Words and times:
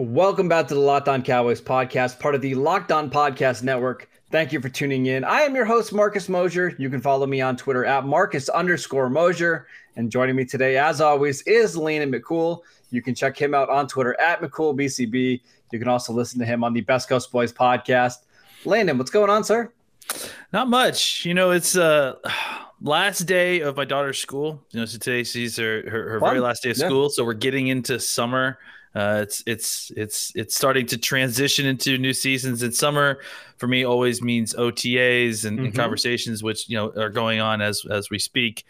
Welcome 0.00 0.48
back 0.48 0.66
to 0.68 0.74
the 0.74 0.80
Locked 0.80 1.08
On 1.08 1.22
Cowboys 1.22 1.60
podcast, 1.60 2.18
part 2.18 2.34
of 2.34 2.40
the 2.40 2.54
Locked 2.54 2.90
On 2.90 3.10
Podcast 3.10 3.62
Network. 3.62 4.08
Thank 4.30 4.50
you 4.50 4.58
for 4.58 4.70
tuning 4.70 5.04
in. 5.04 5.24
I 5.24 5.40
am 5.42 5.54
your 5.54 5.66
host, 5.66 5.92
Marcus 5.92 6.26
Mosher. 6.26 6.74
You 6.78 6.88
can 6.88 7.02
follow 7.02 7.26
me 7.26 7.42
on 7.42 7.54
Twitter 7.54 7.84
at 7.84 8.06
Marcus 8.06 8.48
underscore 8.48 9.10
Mosher. 9.10 9.66
And 9.96 10.10
joining 10.10 10.36
me 10.36 10.46
today, 10.46 10.78
as 10.78 11.02
always, 11.02 11.42
is 11.42 11.76
Landon 11.76 12.10
McCool. 12.18 12.62
You 12.90 13.02
can 13.02 13.14
check 13.14 13.36
him 13.38 13.54
out 13.54 13.68
on 13.68 13.86
Twitter 13.88 14.18
at 14.18 14.40
McCoolBCB. 14.40 15.42
You 15.70 15.78
can 15.78 15.88
also 15.88 16.14
listen 16.14 16.38
to 16.40 16.46
him 16.46 16.64
on 16.64 16.72
the 16.72 16.80
Best 16.80 17.06
Coast 17.06 17.30
Boys 17.30 17.52
podcast. 17.52 18.20
Landon, 18.64 18.96
what's 18.96 19.10
going 19.10 19.28
on, 19.28 19.44
sir? 19.44 19.70
Not 20.50 20.70
much. 20.70 21.26
You 21.26 21.34
know, 21.34 21.50
it's 21.50 21.76
uh 21.76 22.14
last 22.80 23.24
day 23.24 23.60
of 23.60 23.76
my 23.76 23.84
daughter's 23.84 24.16
school. 24.18 24.64
You 24.70 24.80
know, 24.80 24.86
so 24.86 24.96
today 24.96 25.24
she's 25.24 25.58
her 25.58 25.82
her, 25.90 26.08
her 26.12 26.20
very 26.20 26.40
last 26.40 26.62
day 26.62 26.70
of 26.70 26.78
Yeah. 26.78 26.86
school. 26.86 27.10
So 27.10 27.22
we're 27.22 27.34
getting 27.34 27.66
into 27.66 28.00
summer. 28.00 28.58
Uh, 28.94 29.20
it's 29.22 29.42
it's 29.46 29.92
it's 29.96 30.32
it's 30.34 30.56
starting 30.56 30.84
to 30.86 30.98
transition 30.98 31.64
into 31.66 31.96
new 31.96 32.12
seasons. 32.12 32.62
And 32.62 32.74
summer 32.74 33.20
for 33.56 33.68
me 33.68 33.84
always 33.84 34.20
means 34.20 34.52
OTAs 34.54 35.44
and, 35.44 35.58
and 35.60 35.72
Mhm. 35.72 35.76
conversations, 35.76 36.42
which 36.42 36.68
you 36.68 36.76
know 36.76 36.92
are 37.00 37.08
going 37.10 37.40
on 37.40 37.60
as 37.62 37.84
as 37.90 38.10
we 38.10 38.18
speak. 38.18 38.64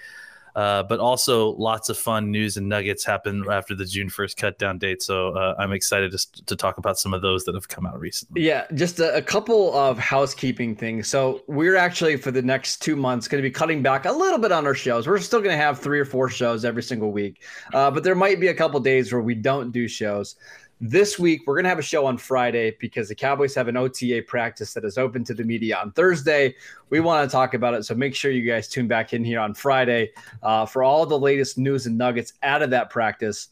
Uh, 0.56 0.82
but 0.82 1.00
also 1.00 1.50
lots 1.50 1.88
of 1.88 1.98
fun 1.98 2.30
news 2.30 2.56
and 2.56 2.68
nuggets 2.68 3.04
happen 3.04 3.44
after 3.50 3.74
the 3.74 3.84
June 3.84 4.08
first 4.08 4.36
cut 4.36 4.58
down 4.58 4.78
date. 4.78 5.02
So 5.02 5.30
uh, 5.30 5.54
I'm 5.58 5.72
excited 5.72 6.12
to, 6.12 6.44
to 6.46 6.56
talk 6.56 6.78
about 6.78 6.98
some 6.98 7.14
of 7.14 7.22
those 7.22 7.44
that 7.44 7.54
have 7.54 7.68
come 7.68 7.86
out 7.86 7.98
recently. 8.00 8.42
Yeah, 8.42 8.66
just 8.74 9.00
a, 9.00 9.14
a 9.14 9.22
couple 9.22 9.74
of 9.74 9.98
housekeeping 9.98 10.74
things. 10.74 11.08
So 11.08 11.42
we're 11.46 11.76
actually 11.76 12.16
for 12.16 12.30
the 12.30 12.42
next 12.42 12.82
two 12.82 12.96
months 12.96 13.28
going 13.28 13.42
to 13.42 13.48
be 13.48 13.52
cutting 13.52 13.82
back 13.82 14.04
a 14.06 14.12
little 14.12 14.38
bit 14.38 14.52
on 14.52 14.66
our 14.66 14.74
shows. 14.74 15.06
We're 15.06 15.18
still 15.18 15.40
going 15.40 15.56
to 15.56 15.62
have 15.62 15.78
three 15.78 16.00
or 16.00 16.04
four 16.04 16.28
shows 16.28 16.64
every 16.64 16.82
single 16.82 17.12
week, 17.12 17.42
uh, 17.72 17.90
but 17.90 18.04
there 18.04 18.14
might 18.14 18.40
be 18.40 18.48
a 18.48 18.54
couple 18.54 18.80
days 18.80 19.12
where 19.12 19.22
we 19.22 19.34
don't 19.34 19.70
do 19.70 19.86
shows. 19.88 20.36
This 20.82 21.18
week 21.18 21.42
we're 21.46 21.56
going 21.56 21.64
to 21.64 21.68
have 21.68 21.78
a 21.78 21.82
show 21.82 22.06
on 22.06 22.16
Friday 22.16 22.74
because 22.80 23.10
the 23.10 23.14
Cowboys 23.14 23.54
have 23.54 23.68
an 23.68 23.76
OTA 23.76 24.22
practice 24.26 24.72
that 24.72 24.82
is 24.82 24.96
open 24.96 25.22
to 25.24 25.34
the 25.34 25.44
media 25.44 25.76
on 25.76 25.92
Thursday. 25.92 26.54
We 26.88 27.00
want 27.00 27.28
to 27.28 27.30
talk 27.30 27.52
about 27.52 27.74
it, 27.74 27.84
so 27.84 27.94
make 27.94 28.14
sure 28.14 28.30
you 28.30 28.50
guys 28.50 28.66
tune 28.66 28.88
back 28.88 29.12
in 29.12 29.22
here 29.22 29.40
on 29.40 29.52
Friday 29.52 30.12
uh, 30.42 30.64
for 30.64 30.82
all 30.82 31.04
the 31.04 31.18
latest 31.18 31.58
news 31.58 31.84
and 31.84 31.98
nuggets 31.98 32.32
out 32.42 32.62
of 32.62 32.70
that 32.70 32.88
practice 32.88 33.48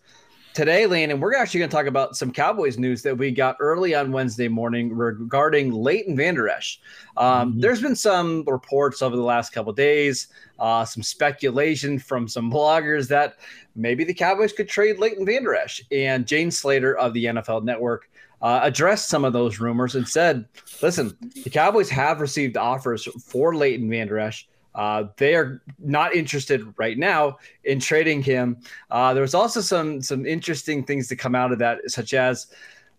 today, 0.59 0.87
Landon, 0.87 1.21
we're 1.21 1.37
actually 1.37 1.61
going 1.61 1.71
to 1.71 1.77
talk 1.77 1.87
about 1.87 2.17
some 2.17 2.33
Cowboys 2.33 2.79
news 2.79 3.01
that 3.03 3.17
we 3.17 3.31
got 3.31 3.57
early 3.61 3.95
on 3.95 4.11
Wednesday 4.11 4.49
morning 4.49 4.93
regarding 4.93 5.71
Leighton 5.71 6.17
Vander 6.17 6.49
Esch. 6.49 6.81
Um, 7.17 7.53
Mhm. 7.55 7.61
There's 7.61 7.81
been 7.81 7.95
some 7.95 8.43
reports 8.45 9.01
over 9.01 9.15
the 9.15 9.23
last 9.23 9.53
couple 9.53 9.73
days, 9.73 10.27
uh, 10.59 10.85
some 10.85 11.05
speculation 11.05 11.97
from 11.97 12.27
some 12.27 12.51
bloggers 12.51 13.07
that 13.07 13.37
maybe 13.77 14.03
the 14.03 14.13
Cowboys 14.13 14.53
could 14.53 14.69
trade 14.69 14.99
Leighton 14.99 15.25
Vander 15.25 15.55
Esch. 15.55 15.81
And 15.93 16.27
Jane 16.27 16.51
Slater 16.51 16.99
of 16.99 17.15
the 17.15 17.27
NFL 17.27 17.61
Network 17.63 18.11
uh, 18.43 18.59
addressed 18.65 19.09
some 19.09 19.25
of 19.25 19.33
those 19.33 19.61
rumors 19.61 19.95
and 19.95 20.09
said, 20.09 20.45
listen, 20.83 21.17
the 21.45 21.51
Cowboys 21.51 21.89
have 21.91 22.21
received 22.21 22.57
offers 22.57 23.05
for 23.25 23.55
Leighton 23.55 23.89
Vander 23.89 24.19
Esch. 24.19 24.49
Uh, 24.79 25.09
they 25.17 25.35
are 25.35 25.61
not 25.81 26.15
interested 26.15 26.63
right 26.79 26.97
now 26.99 27.37
in 27.65 27.81
trading 27.81 28.23
him. 28.23 28.57
Uh, 28.93 29.13
there 29.13 29.23
was 29.23 29.35
also 29.35 29.61
some 29.61 30.01
some 30.01 30.25
interesting 30.25 30.85
things 30.85 31.09
to 31.09 31.17
come 31.17 31.35
out 31.35 31.51
of 31.51 31.59
that, 31.59 31.79
such 31.91 32.15
as 32.15 32.47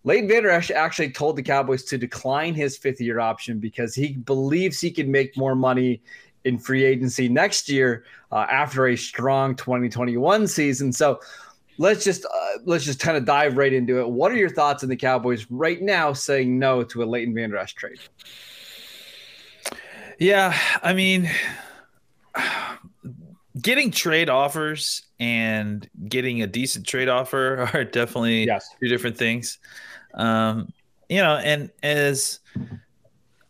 Leighton 0.04 0.28
Vander 0.28 0.50
Esch 0.50 0.70
actually 0.70 1.10
told 1.10 1.36
the 1.36 1.42
Cowboys 1.42 1.84
to 1.84 1.96
decline 1.96 2.54
his 2.54 2.76
fifth 2.76 3.00
year 3.00 3.18
option 3.18 3.58
because 3.58 3.94
he 3.94 4.12
believes 4.12 4.78
he 4.78 4.90
can 4.90 5.10
make 5.10 5.34
more 5.38 5.54
money 5.54 6.02
in 6.44 6.58
free 6.58 6.84
agency 6.84 7.30
next 7.30 7.66
year 7.66 8.04
uh, 8.30 8.46
after 8.50 8.88
a 8.88 8.96
strong 8.96 9.56
2021 9.56 10.48
season. 10.48 10.92
So 10.92 11.18
let's 11.78 12.04
just 12.04 12.26
uh, 12.26 12.58
let's 12.66 12.84
just 12.84 13.00
kind 13.00 13.16
of 13.16 13.24
dive 13.24 13.56
right 13.56 13.72
into 13.72 14.00
it. 14.00 14.08
What 14.10 14.30
are 14.32 14.36
your 14.36 14.50
thoughts 14.50 14.82
on 14.82 14.90
the 14.90 14.96
Cowboys 14.96 15.46
right 15.50 15.80
now 15.80 16.12
saying 16.12 16.58
no 16.58 16.82
to 16.84 17.02
a 17.02 17.06
Leighton 17.06 17.34
Vander 17.34 17.56
Esch 17.56 17.72
trade? 17.72 18.00
Yeah, 20.18 20.54
I 20.82 20.92
mean, 20.92 21.30
getting 23.60 23.90
trade 23.90 24.28
offers 24.30 25.02
and 25.18 25.88
getting 26.08 26.42
a 26.42 26.46
decent 26.46 26.86
trade 26.86 27.08
offer 27.08 27.68
are 27.74 27.84
definitely 27.84 28.44
Yes. 28.46 28.68
two 28.80 28.88
different 28.88 29.16
things. 29.16 29.58
Um, 30.14 30.72
you 31.08 31.18
know, 31.18 31.36
and 31.36 31.70
as 31.82 32.40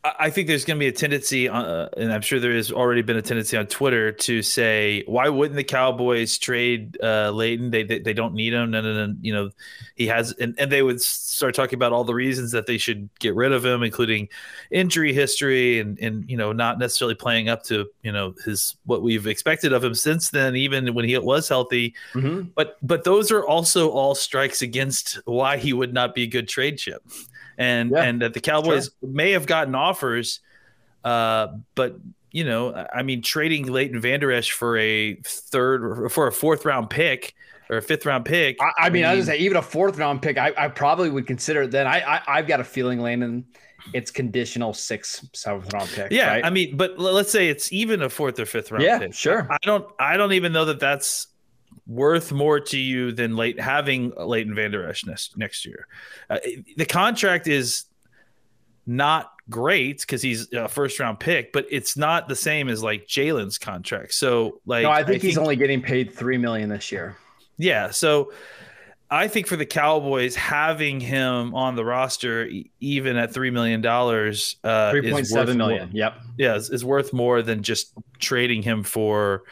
I 0.02 0.30
think 0.30 0.48
there's 0.48 0.64
going 0.64 0.78
to 0.78 0.80
be 0.80 0.86
a 0.86 0.92
tendency, 0.92 1.46
uh, 1.46 1.88
and 1.94 2.10
I'm 2.10 2.22
sure 2.22 2.40
there 2.40 2.54
has 2.54 2.72
already 2.72 3.02
been 3.02 3.18
a 3.18 3.22
tendency 3.22 3.58
on 3.58 3.66
Twitter 3.66 4.10
to 4.12 4.42
say, 4.42 5.04
why 5.06 5.28
wouldn't 5.28 5.56
the 5.56 5.64
Cowboys 5.64 6.38
trade 6.38 6.96
uh, 7.02 7.30
Leighton? 7.32 7.70
They, 7.70 7.82
they 7.82 7.98
they 7.98 8.14
don't 8.14 8.32
need 8.32 8.54
him. 8.54 8.72
And 8.72 8.86
then 8.86 9.18
you 9.20 9.34
know, 9.34 9.50
he 9.96 10.06
has, 10.06 10.32
and, 10.40 10.54
and 10.58 10.72
they 10.72 10.82
would 10.82 11.02
start 11.02 11.54
talking 11.54 11.76
about 11.76 11.92
all 11.92 12.04
the 12.04 12.14
reasons 12.14 12.52
that 12.52 12.64
they 12.64 12.78
should 12.78 13.10
get 13.18 13.34
rid 13.34 13.52
of 13.52 13.62
him, 13.62 13.82
including 13.82 14.30
injury 14.70 15.12
history 15.12 15.80
and 15.80 15.98
and 15.98 16.28
you 16.30 16.36
know 16.36 16.52
not 16.52 16.78
necessarily 16.78 17.14
playing 17.14 17.50
up 17.50 17.62
to 17.64 17.86
you 18.02 18.12
know 18.12 18.34
his 18.46 18.76
what 18.86 19.02
we've 19.02 19.26
expected 19.26 19.74
of 19.74 19.84
him 19.84 19.94
since 19.94 20.30
then, 20.30 20.56
even 20.56 20.94
when 20.94 21.04
he 21.04 21.18
was 21.18 21.46
healthy. 21.46 21.94
Mm-hmm. 22.14 22.48
But 22.54 22.78
but 22.80 23.04
those 23.04 23.30
are 23.30 23.44
also 23.44 23.90
all 23.90 24.14
strikes 24.14 24.62
against 24.62 25.20
why 25.26 25.58
he 25.58 25.74
would 25.74 25.92
not 25.92 26.14
be 26.14 26.22
a 26.22 26.26
good 26.26 26.48
trade 26.48 26.78
chip, 26.78 27.02
and 27.60 27.90
Yeah, 27.90 28.02
and 28.02 28.22
that 28.22 28.34
the 28.34 28.40
Cowboys 28.40 28.90
may 29.02 29.30
have 29.32 29.46
gotten 29.46 29.74
offers, 29.76 30.40
uh, 31.04 31.48
but 31.76 31.96
you 32.32 32.44
know 32.44 32.86
I- 32.92 33.02
mean 33.02 33.22
trading 33.22 33.66
Leighton 33.66 34.00
Vander 34.00 34.32
Esch 34.32 34.50
for 34.50 34.76
a 34.76 35.14
third 35.24 35.84
or 35.84 36.08
for 36.08 36.26
a 36.26 36.32
fourth 36.32 36.64
round 36.64 36.90
pick 36.90 37.34
or 37.68 37.76
a 37.76 37.82
fifth 37.82 38.04
round 38.06 38.24
pick. 38.24 38.56
I, 38.60 38.86
I 38.86 38.90
mean, 38.90 39.04
I 39.04 39.14
was 39.14 39.26
say 39.26 39.38
even 39.38 39.56
a 39.56 39.62
fourth 39.62 39.96
round 39.98 40.22
pick, 40.22 40.38
I, 40.38 40.52
I 40.56 40.68
probably 40.68 41.10
would 41.10 41.26
consider 41.26 41.62
it. 41.62 41.70
Then 41.70 41.86
I, 41.86 42.00
I 42.00 42.22
I've 42.26 42.48
got 42.48 42.58
a 42.60 42.64
feeling, 42.64 42.98
Landon, 43.00 43.44
it's 43.92 44.10
conditional 44.10 44.72
six 44.74 45.26
seventh 45.32 45.72
round 45.72 45.88
pick. 45.90 46.10
yeah, 46.10 46.28
right? 46.32 46.44
I 46.44 46.50
mean, 46.50 46.76
but 46.76 46.98
let's 46.98 47.30
say 47.30 47.48
it's 47.48 47.72
even 47.72 48.02
a 48.02 48.08
fourth 48.08 48.38
or 48.40 48.46
fifth 48.46 48.72
round 48.72 48.84
yeah, 48.84 48.98
pick. 48.98 49.14
sure. 49.14 49.46
I 49.50 49.58
don't 49.62 49.86
I 49.98 50.16
don't 50.16 50.32
even 50.32 50.52
know 50.52 50.64
that 50.64 50.80
that's 50.80 51.26
worth 51.90 52.30
more 52.30 52.60
to 52.60 52.78
you 52.78 53.10
than 53.10 53.34
late 53.36 53.58
having 53.58 54.12
Leighton 54.16 54.54
Vander 54.54 54.88
Esch 54.88 55.04
next 55.04 55.36
next 55.36 55.66
year. 55.66 55.88
Uh, 56.30 56.38
the 56.76 56.86
contract 56.86 57.48
is 57.48 57.84
not 58.86 59.32
great 59.48 60.00
because 60.00 60.22
he's 60.22 60.52
a 60.52 60.68
first 60.68 60.98
round 61.00 61.18
pick, 61.20 61.52
but 61.52 61.66
it's 61.70 61.96
not 61.96 62.28
the 62.28 62.36
same 62.36 62.68
as 62.68 62.82
like 62.82 63.06
Jaylon's 63.06 63.58
contract. 63.58 64.14
So 64.14 64.60
like 64.66 64.84
no, 64.84 64.90
I 64.90 65.04
think 65.04 65.22
he's 65.22 65.38
only 65.38 65.56
getting 65.56 65.82
paid 65.82 66.14
three 66.14 66.38
million 66.38 66.68
this 66.68 66.90
year. 66.92 67.16
yeah. 67.58 67.90
So 67.90 68.32
I 69.12 69.26
think 69.26 69.48
for 69.48 69.56
the 69.56 69.66
Cowboys 69.66 70.36
having 70.36 71.00
him 71.00 71.52
on 71.52 71.74
the 71.74 71.84
roster, 71.84 72.48
even 72.78 73.16
at 73.16 73.34
three 73.34 73.50
million 73.50 73.80
dollars, 73.80 74.54
uh, 74.62 74.92
Three 74.92 75.10
point 75.10 75.26
seven 75.26 75.58
million. 75.58 75.88
more- 75.88 75.96
Yep. 75.96 76.14
yeah, 76.38 76.54
is, 76.54 76.70
is 76.70 76.84
worth 76.84 77.12
more 77.12 77.42
than 77.42 77.64
just 77.64 77.92
trading 78.20 78.62
him 78.62 78.84
for, 78.84 79.42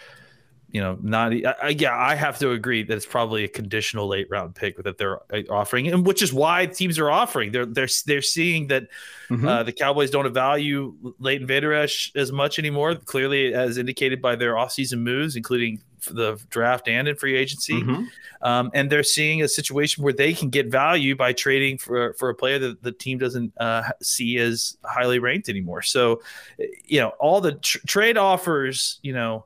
you 0.70 0.80
know, 0.80 0.98
not. 1.02 1.32
I, 1.32 1.54
I- 1.62 1.68
yeah, 1.70 1.96
I 1.96 2.14
have 2.14 2.38
to 2.40 2.50
agree 2.52 2.82
that 2.82 2.94
it's 2.96 3.06
probably 3.06 3.44
a 3.44 3.48
conditional 3.48 4.06
late 4.06 4.26
round 4.30 4.54
pick 4.54 4.76
that 4.82 4.98
they're 4.98 5.20
uh, 5.32 5.42
offering, 5.50 5.88
and 5.88 6.06
which 6.06 6.22
is 6.22 6.32
why 6.32 6.66
teams 6.66 6.98
are 6.98 7.10
offering. 7.10 7.52
They're 7.52 7.66
they're 7.66 7.88
they're 8.06 8.22
seeing 8.22 8.66
that 8.68 8.88
Mhm. 9.30 9.46
uh, 9.46 9.62
the 9.62 9.72
Cowboys 9.72 10.10
don't 10.10 10.32
value 10.32 10.94
Leighton 11.18 11.46
Vander 11.46 11.72
Esch 11.74 12.10
as 12.16 12.32
much 12.32 12.58
anymore. 12.58 12.94
Clearly, 12.96 13.52
as 13.54 13.76
indicated 13.78 14.20
by 14.22 14.36
their 14.36 14.54
offseason 14.54 15.00
moves, 15.00 15.36
including 15.36 15.80
the 16.12 16.38
draft 16.48 16.86
and 16.88 17.08
in 17.08 17.16
free 17.16 17.36
agency. 17.36 17.74
Mhm. 17.74 18.06
Um, 18.40 18.70
and 18.72 18.88
they're 18.88 19.02
seeing 19.02 19.42
a 19.42 19.48
situation 19.48 20.04
where 20.04 20.12
they 20.12 20.32
can 20.32 20.48
get 20.48 20.68
value 20.68 21.16
by 21.16 21.32
trading 21.32 21.76
for 21.76 22.14
for 22.14 22.28
a 22.30 22.34
player 22.34 22.58
that 22.60 22.82
the 22.82 22.92
team 22.92 23.18
doesn't 23.18 23.52
uh, 23.58 23.82
see 24.02 24.38
as 24.38 24.76
highly 24.84 25.18
ranked 25.18 25.48
anymore. 25.48 25.82
So, 25.82 26.22
eh, 26.60 26.66
you 26.86 27.00
know, 27.00 27.08
all 27.18 27.40
the 27.40 27.52
tr- 27.52 27.78
trade 27.86 28.16
offers, 28.16 29.00
you 29.02 29.12
know, 29.12 29.44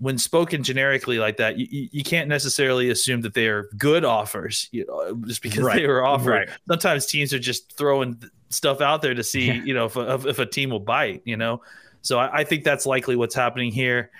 when 0.00 0.16
spoken 0.18 0.62
generically 0.62 1.18
like 1.18 1.36
that, 1.36 1.58
you, 1.58 1.66
you- 1.70 1.88
you 1.92 2.02
can't 2.02 2.28
necessarily 2.28 2.90
assume 2.90 3.20
that 3.20 3.34
they 3.34 3.46
are 3.46 3.68
good 3.76 4.04
offers, 4.04 4.68
you 4.72 4.84
know, 4.86 5.14
just 5.26 5.42
because 5.42 5.60
Right. 5.60 5.76
they 5.76 5.86
were 5.86 6.04
offered. 6.04 6.30
Right. 6.30 6.48
Sometimes 6.68 7.06
teams 7.06 7.32
are 7.34 7.38
just 7.38 7.76
throwing 7.76 8.20
stuff 8.48 8.80
out 8.80 9.02
there 9.02 9.14
to 9.14 9.22
see, 9.22 9.46
Yeah. 9.48 9.62
you 9.62 9.74
know, 9.74 9.84
if 9.84 9.96
a, 9.96 10.14
if 10.26 10.38
a 10.38 10.46
team 10.46 10.70
will 10.70 10.80
bite, 10.80 11.20
you 11.24 11.36
know. 11.36 11.60
So 12.02 12.18
I, 12.18 12.38
I 12.40 12.44
think 12.44 12.64
that's 12.64 12.86
likely 12.86 13.14
what's 13.14 13.34
happening 13.34 13.70
here. 13.72 14.10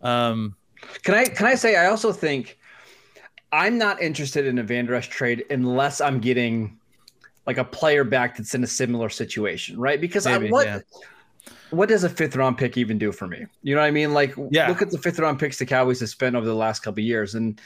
Um, 0.00 0.56
Can 1.02 1.14
I 1.14 1.24
can 1.26 1.46
I 1.46 1.54
say 1.56 1.76
I 1.76 1.86
also 1.86 2.10
think 2.12 2.58
I'm 3.52 3.76
not 3.76 4.00
interested 4.00 4.46
in 4.46 4.58
a 4.58 4.62
Vander 4.62 4.94
Esch 4.94 5.08
trade 5.08 5.44
unless 5.50 6.00
I'm 6.00 6.20
getting 6.20 6.78
like 7.46 7.58
a 7.58 7.64
player 7.64 8.04
back 8.04 8.36
that's 8.36 8.54
in 8.54 8.62
a 8.64 8.66
similar 8.66 9.08
situation, 9.10 9.78
right? 9.78 10.00
Because 10.00 10.24
Maybe, 10.26 10.48
I, 10.48 10.50
what 10.50 10.66
yeah. 10.66 10.80
What 11.70 11.88
does 11.88 12.04
a 12.04 12.08
fifth 12.08 12.34
round 12.36 12.56
pick 12.58 12.76
even 12.76 12.98
do 12.98 13.12
for 13.12 13.26
me? 13.26 13.46
You 13.62 13.74
know 13.74 13.80
what 13.80 13.86
I 13.86 13.90
mean? 13.90 14.14
Like, 14.14 14.34
Yeah. 14.50 14.68
look 14.68 14.80
at 14.82 14.90
the 14.90 14.98
fifth 14.98 15.18
round 15.18 15.38
picks 15.38 15.58
the 15.58 15.66
Cowboys 15.66 16.00
have 16.00 16.08
spent 16.08 16.34
over 16.36 16.46
the 16.46 16.54
last 16.54 16.80
couple 16.80 17.00
of 17.00 17.06
years, 17.06 17.34
and 17.34 17.60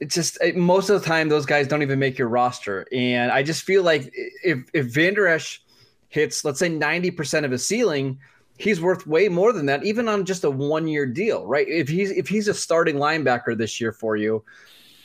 it's 0.00 0.14
just 0.14 0.38
it, 0.42 0.56
most 0.56 0.88
of 0.90 1.00
the 1.00 1.06
time 1.06 1.28
those 1.28 1.46
guys 1.46 1.66
don't 1.66 1.82
even 1.82 1.98
make 1.98 2.18
your 2.18 2.28
roster. 2.28 2.86
And 2.92 3.30
I 3.32 3.42
just 3.42 3.62
feel 3.62 3.82
like 3.82 4.12
if 4.44 4.58
if 4.72 4.86
Vander 4.86 5.26
Esch 5.26 5.60
hits, 6.08 6.44
let's 6.44 6.58
say, 6.58 6.68
ninety 6.68 7.10
percent 7.10 7.44
of 7.46 7.52
his 7.52 7.66
ceiling. 7.66 8.18
He's 8.58 8.78
worth 8.78 9.06
way 9.06 9.30
more 9.30 9.54
than 9.54 9.64
that, 9.66 9.84
even 9.84 10.06
on 10.06 10.26
just 10.26 10.44
a 10.44 10.50
one-year 10.50 11.06
deal, 11.06 11.46
right? 11.46 11.66
If 11.66 11.88
he's 11.88 12.10
if 12.10 12.28
he's 12.28 12.46
a 12.46 12.52
starting 12.52 12.96
linebacker 12.96 13.56
this 13.56 13.80
year 13.80 13.90
for 13.90 14.16
you, 14.16 14.44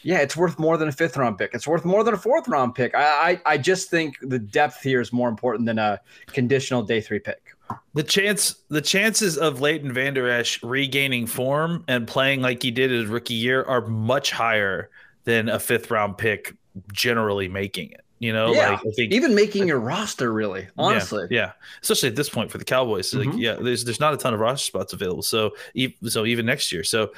yeah, 0.06 0.20
it's 0.20 0.38
worth 0.38 0.60
more 0.60 0.78
than 0.78 0.88
a 0.88 0.92
fifth 0.92 1.18
round 1.18 1.40
pick. 1.40 1.50
It's 1.56 1.68
worth 1.68 1.84
more 1.84 2.04
than 2.04 2.14
a 2.14 2.18
fourth 2.18 2.48
round 2.48 2.76
pick. 2.76 2.94
I, 2.94 3.42
I 3.46 3.54
I 3.54 3.58
just 3.58 3.90
think 3.90 4.18
the 4.22 4.38
depth 4.38 4.82
here 4.82 5.02
is 5.02 5.12
more 5.12 5.28
important 5.28 5.66
than 5.66 5.80
a 5.80 6.00
conditional 6.28 6.84
day 6.84 7.02
three 7.02 7.20
pick. 7.20 7.42
The 7.96 8.04
chance, 8.04 8.56
the 8.70 8.82
chances 8.82 9.36
of 9.36 9.62
Leighton 9.62 9.92
Vander 9.92 10.30
Esch 10.30 10.62
regaining 10.62 11.26
form 11.26 11.84
and 11.88 12.08
playing 12.08 12.42
like 12.42 12.62
he 12.62 12.70
did 12.70 12.92
his 12.92 13.08
rookie 13.08 13.34
year 13.34 13.64
are 13.64 13.82
much 13.82 14.30
higher 14.30 14.92
than 15.24 15.50
a 15.50 15.58
fifth 15.58 15.90
round 15.90 16.20
pick 16.20 16.54
generally 16.94 17.48
making 17.48 17.90
it. 17.90 18.02
You 18.20 18.32
know, 18.32 18.54
yeah, 18.54 18.70
like 18.70 18.80
I 18.86 18.92
think 18.92 19.12
even 19.12 19.34
making 19.34 19.68
your 19.68 19.80
roster, 19.80 20.32
really, 20.32 20.68
honestly. 20.78 21.26
yeah, 21.32 21.38
yeah, 21.38 21.52
especially 21.82 22.10
at 22.10 22.16
this 22.16 22.30
point 22.30 22.50
for 22.52 22.58
the 22.60 22.64
Cowboys. 22.64 23.14
Like, 23.14 23.28
Mhm. 23.30 23.40
yeah, 23.40 23.56
there's 23.56 23.84
there's 23.84 24.00
not 24.00 24.14
a 24.14 24.18
ton 24.18 24.34
of 24.34 24.40
roster 24.40 24.66
spots 24.66 24.94
available. 24.94 25.22
So, 25.24 25.52
so 26.08 26.26
even 26.26 26.46
next 26.46 26.72
year, 26.72 26.84
so 26.84 27.12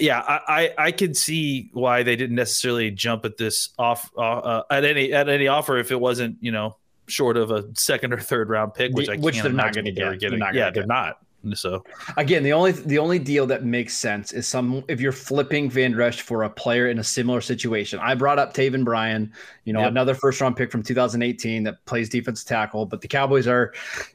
yeah, 0.00 0.20
I 0.20 0.40
I, 0.78 0.86
I 0.86 0.92
can 0.92 1.14
see 1.14 1.70
why 1.72 2.02
they 2.02 2.16
didn't 2.16 2.36
necessarily 2.36 2.90
jump 2.90 3.24
at 3.24 3.36
this 3.36 3.70
off 3.78 4.10
uh, 4.16 4.20
uh, 4.20 4.62
at 4.70 4.84
any 4.84 5.12
at 5.12 5.28
any 5.28 5.48
offer 5.48 5.78
if 5.78 5.90
it 5.90 6.00
wasn't 6.00 6.38
you 6.40 6.52
know 6.52 6.76
short 7.06 7.36
of 7.36 7.50
a 7.50 7.64
second 7.74 8.12
or 8.12 8.18
third 8.18 8.48
round 8.48 8.74
pick, 8.74 8.92
which 8.92 9.08
I 9.08 9.16
Which 9.16 9.36
can't 9.36 9.44
they're 9.44 9.52
not 9.52 9.74
they 9.74 9.82
were 9.82 10.16
get. 10.16 10.30
They're 10.30 10.38
not 10.38 10.54
yeah, 10.54 10.66
get. 10.66 10.74
they're 10.74 10.86
not. 10.86 11.18
So 11.54 11.82
Again, 12.18 12.42
the 12.42 12.52
only 12.52 12.72
the 12.72 12.98
only 12.98 13.18
deal 13.18 13.46
that 13.46 13.64
makes 13.64 13.96
sense 13.96 14.32
is 14.32 14.46
some 14.46 14.84
if 14.88 15.00
you're 15.00 15.10
flipping 15.12 15.70
Vander 15.70 16.02
Esch 16.02 16.20
for 16.20 16.42
a 16.42 16.50
player 16.50 16.88
in 16.88 16.98
a 16.98 17.04
similar 17.04 17.40
situation. 17.40 17.98
I 18.02 18.14
brought 18.14 18.38
up 18.38 18.52
Taven 18.52 18.84
Bryan, 18.84 19.32
you 19.64 19.72
know, 19.72 19.80
Yep. 19.80 19.90
another 19.90 20.14
first 20.14 20.40
round 20.40 20.56
pick 20.56 20.70
from 20.70 20.82
2018 20.82 21.62
that 21.64 21.82
plays 21.86 22.08
defensive 22.10 22.46
tackle, 22.46 22.84
but 22.84 23.00
the 23.00 23.08
Cowboys 23.08 23.46
are 23.46 23.72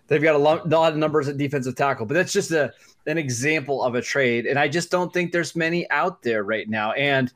they've 0.07 0.22
got 0.22 0.36
a 0.36 0.38
lo- 0.38 0.62
a 0.63 0.68
lot 0.68 0.92
of 0.94 0.98
numbers 1.00 1.27
at 1.27 1.38
defensive 1.38 1.75
tackle, 1.75 2.06
but 2.06 2.13
that's 2.13 2.31
just 2.33 2.51
a 2.51 2.72
an 3.07 3.18
example 3.18 3.83
of 3.83 3.95
a 3.95 4.01
trade, 4.01 4.45
and 4.45 4.57
I 4.60 4.68
just 4.68 4.92
don't 4.92 5.12
think 5.13 5.31
there's 5.31 5.56
many 5.56 5.89
out 5.89 6.21
there 6.21 6.44
right 6.44 6.69
now. 6.69 6.92
And 6.94 7.31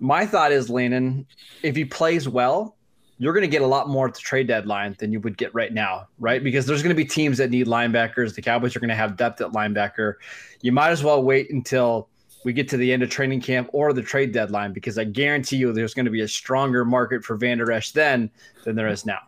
my 0.00 0.26
thought 0.26 0.52
is, 0.52 0.68
Landon, 0.68 1.26
if 1.62 1.76
he 1.76 1.84
plays 1.84 2.28
well, 2.28 2.76
you're 3.18 3.32
going 3.32 3.42
to 3.42 3.48
get 3.48 3.62
a 3.62 3.66
lot 3.66 3.88
more 3.88 4.08
at 4.08 4.14
the 4.14 4.20
trade 4.20 4.48
deadline 4.48 4.96
than 4.98 5.12
you 5.12 5.20
would 5.20 5.36
get 5.36 5.54
right 5.54 5.72
now, 5.72 6.08
right? 6.18 6.42
Because 6.42 6.66
there's 6.66 6.82
going 6.82 6.94
to 6.94 7.00
be 7.00 7.04
teams 7.04 7.38
that 7.38 7.50
need 7.50 7.66
linebackers. 7.66 8.34
The 8.34 8.42
Cowboys 8.42 8.74
are 8.74 8.80
going 8.80 8.88
to 8.88 8.96
have 8.96 9.16
depth 9.16 9.40
at 9.40 9.52
linebacker. 9.52 10.14
You 10.60 10.72
might 10.72 10.90
as 10.90 11.04
well 11.04 11.22
wait 11.22 11.50
until 11.50 12.08
we 12.44 12.52
get 12.52 12.68
to 12.70 12.76
the 12.76 12.92
end 12.92 13.02
of 13.02 13.10
training 13.10 13.40
camp 13.40 13.70
or 13.72 13.92
the 13.92 14.02
trade 14.02 14.32
deadline 14.32 14.72
because 14.72 14.98
I 14.98 15.04
guarantee 15.04 15.56
you 15.56 15.72
there's 15.72 15.94
going 15.94 16.06
to 16.06 16.10
be 16.10 16.22
a 16.22 16.28
stronger 16.28 16.84
market 16.84 17.24
for 17.24 17.36
Vander 17.36 17.70
Esch 17.70 17.92
then 17.92 18.30
than 18.64 18.76
there 18.76 18.88
is 18.88 19.06
now. 19.06 19.20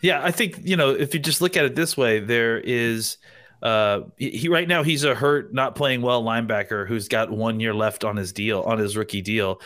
Yeah, 0.00 0.22
I 0.22 0.30
think 0.30 0.60
you 0.62 0.76
know 0.76 0.90
if 0.90 1.14
you 1.14 1.20
just 1.20 1.40
look 1.40 1.56
at 1.56 1.64
it 1.64 1.74
this 1.74 1.96
way, 1.96 2.20
there 2.20 2.58
is 2.58 3.16
uh 3.62 4.00
he 4.18 4.30
he- 4.30 4.48
right 4.48 4.68
now 4.68 4.82
he's 4.82 5.04
a 5.04 5.14
hurt, 5.14 5.54
not 5.54 5.74
playing 5.74 6.02
well 6.02 6.22
linebacker 6.22 6.86
who's 6.86 7.08
got 7.08 7.30
one 7.30 7.60
year 7.60 7.72
left 7.72 8.04
on 8.04 8.16
his 8.16 8.32
deal 8.32 8.62
on 8.62 8.78
his 8.78 8.96
rookie 8.96 9.22
deal. 9.22 9.60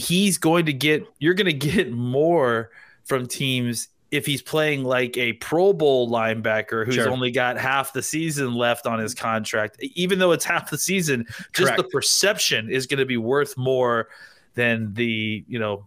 He's 0.00 0.38
going 0.38 0.66
to 0.66 0.72
get 0.72 1.06
you're 1.18 1.34
going 1.34 1.46
to 1.46 1.52
get 1.52 1.92
more 1.92 2.70
from 3.04 3.26
teams 3.26 3.88
if 4.10 4.26
he's 4.26 4.42
playing 4.42 4.82
like 4.82 5.16
a 5.16 5.34
Pro 5.34 5.72
Bowl 5.72 6.10
linebacker 6.10 6.84
who's 6.84 6.96
Sure. 6.96 7.08
only 7.10 7.30
got 7.30 7.56
half 7.58 7.92
the 7.92 8.02
season 8.02 8.54
left 8.54 8.86
on 8.86 8.98
his 8.98 9.14
contract. 9.14 9.76
Even 9.94 10.18
though 10.18 10.32
it's 10.32 10.44
half 10.44 10.68
the 10.70 10.78
season, 10.78 11.26
just 11.52 11.76
the 11.76 11.84
perception 11.84 12.68
is 12.70 12.86
going 12.88 12.98
to 12.98 13.06
be 13.06 13.16
worth 13.16 13.56
more 13.56 14.08
than 14.54 14.92
the 14.94 15.44
you 15.46 15.58
know 15.58 15.86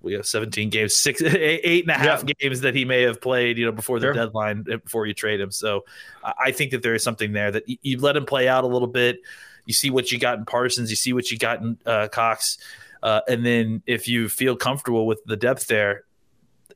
we 0.00 0.14
have 0.14 0.24
17 0.24 0.70
games 0.70 0.96
six 0.96 1.20
eight 1.22 1.84
and 1.84 1.90
a 1.90 1.98
half 1.98 2.24
games 2.24 2.62
that 2.62 2.74
he 2.74 2.84
may 2.86 3.02
have 3.02 3.20
played 3.20 3.58
you 3.58 3.66
know 3.66 3.72
before 3.72 3.98
the 4.00 4.06
Sure. 4.06 4.14
deadline 4.14 4.64
uh, 4.72 4.78
before 4.78 5.04
you 5.06 5.12
trade 5.12 5.38
him 5.38 5.50
so 5.50 5.84
I- 6.24 6.50
think 6.52 6.70
that 6.70 6.82
there 6.82 6.94
is 6.94 7.02
something 7.02 7.32
there 7.32 7.50
that 7.50 7.68
you, 7.68 7.76
you 7.82 7.98
let 8.00 8.16
him 8.16 8.24
play 8.24 8.48
out 8.48 8.64
a 8.64 8.66
little 8.66 8.88
bit 8.88 9.18
you 9.66 9.74
see 9.74 9.90
what 9.90 10.10
you 10.10 10.18
got 10.18 10.38
in 10.38 10.46
parsons 10.46 10.88
you 10.88 10.96
see 10.96 11.12
what 11.12 11.30
you 11.30 11.36
got 11.36 11.60
in 11.60 11.76
uh, 11.84 12.08
cox 12.10 12.56
uh, 13.02 13.20
and 13.28 13.44
then 13.44 13.82
if 13.86 14.08
you 14.08 14.28
feel 14.28 14.56
comfortable 14.56 15.06
with 15.06 15.22
the 15.24 15.36
depth 15.36 15.66
there 15.66 16.04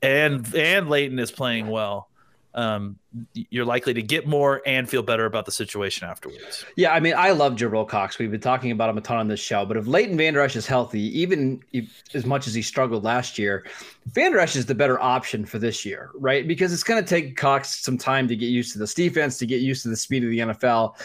and 0.01 0.53
and 0.55 0.89
Leighton 0.89 1.19
is 1.19 1.31
playing 1.31 1.67
well 1.67 2.09
um, 2.55 2.97
you're 3.33 3.65
likely 3.65 3.93
to 3.95 4.01
get 4.01 4.27
more 4.27 4.61
and 4.65 4.87
feel 4.87 5.01
better 5.01 5.25
about 5.25 5.45
the 5.45 5.51
situation 5.51 6.07
afterwards 6.07 6.65
Yeah, 6.75 6.93
I 6.93 6.99
mean, 6.99 7.15
I 7.17 7.31
love 7.31 7.53
Jabril 7.53 7.87
Cox. 7.87 8.19
We've 8.19 8.29
been 8.29 8.41
talking 8.41 8.71
about 8.71 8.89
him 8.89 8.97
a 8.97 9.01
ton 9.01 9.17
on 9.17 9.27
this 9.27 9.39
show. 9.39 9.65
But 9.65 9.77
if 9.77 9.87
Leighton 9.87 10.17
Vander 10.17 10.39
Esch 10.39 10.55
is 10.55 10.67
healthy, 10.67 11.01
even 11.19 11.63
if, 11.73 12.03
as 12.13 12.25
much 12.25 12.47
as 12.47 12.53
he 12.53 12.61
struggled 12.61 13.03
last 13.03 13.39
year, 13.39 13.65
Vander 14.07 14.39
Esch 14.39 14.55
is 14.55 14.65
the 14.65 14.75
better 14.75 15.01
option 15.01 15.45
for 15.45 15.57
this 15.57 15.83
year, 15.83 16.11
right? 16.13 16.47
Because 16.47 16.73
it's 16.73 16.83
going 16.83 17.03
to 17.03 17.07
take 17.07 17.37
Cox 17.37 17.79
some 17.81 17.97
time 17.97 18.27
to 18.27 18.35
get 18.35 18.47
used 18.47 18.71
to 18.73 18.79
this 18.79 18.93
defense, 18.93 19.37
to 19.39 19.47
get 19.47 19.61
used 19.61 19.81
to 19.83 19.89
the 19.89 19.97
speed 19.97 20.23
of 20.23 20.29
the 20.29 20.39
NFL. 20.39 20.95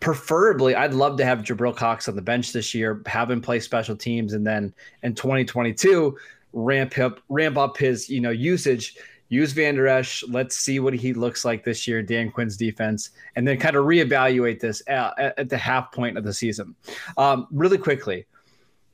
Preferably, 0.00 0.74
I'd 0.74 0.94
love 0.94 1.16
to 1.18 1.24
have 1.24 1.40
Jabril 1.40 1.76
Cox 1.76 2.08
on 2.08 2.16
the 2.16 2.22
bench 2.22 2.52
this 2.52 2.74
year, 2.74 3.02
have 3.06 3.30
him 3.30 3.40
play 3.40 3.60
special 3.60 3.94
teams, 3.94 4.32
and 4.32 4.46
then 4.46 4.74
in 5.02 5.14
2022 5.14 6.16
ramp 6.52 6.98
up 6.98 7.20
ramp 7.28 7.56
up 7.56 7.76
his 7.76 8.08
you 8.08 8.20
know 8.20 8.30
usage. 8.30 8.96
Use 9.30 9.52
Vander 9.52 9.86
Esch. 9.86 10.24
Let's 10.26 10.56
see 10.56 10.80
what 10.80 10.94
he 10.94 11.12
looks 11.12 11.44
like 11.44 11.62
this 11.62 11.86
year, 11.86 12.02
Dan 12.02 12.30
Quinn's 12.30 12.56
defense, 12.56 13.10
and 13.36 13.46
then 13.46 13.58
kind 13.58 13.76
of 13.76 13.84
reevaluate 13.84 14.58
this 14.58 14.82
at, 14.86 15.18
at, 15.18 15.50
the 15.50 15.58
half 15.58 15.92
point 15.92 16.16
of 16.16 16.24
the 16.24 16.32
season. 16.32 16.74
Um, 17.18 17.46
really 17.50 17.76
quickly, 17.76 18.24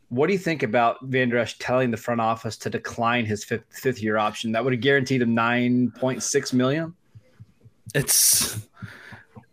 what 0.08 0.26
do 0.26 0.32
you 0.32 0.38
think 0.40 0.64
about 0.64 0.96
Vander 1.02 1.38
Esch 1.38 1.56
telling 1.58 1.92
the 1.92 1.96
front 1.96 2.20
office 2.20 2.56
to 2.58 2.70
decline 2.70 3.24
his 3.24 3.44
fifth, 3.44 3.64
fifth 3.70 4.02
year 4.02 4.16
option? 4.16 4.50
That 4.50 4.64
would 4.64 4.72
have 4.72 4.82
guaranteed 4.82 5.22
him 5.22 5.36
9.6 5.36 6.52
million. 6.52 6.94
it's 7.94 8.66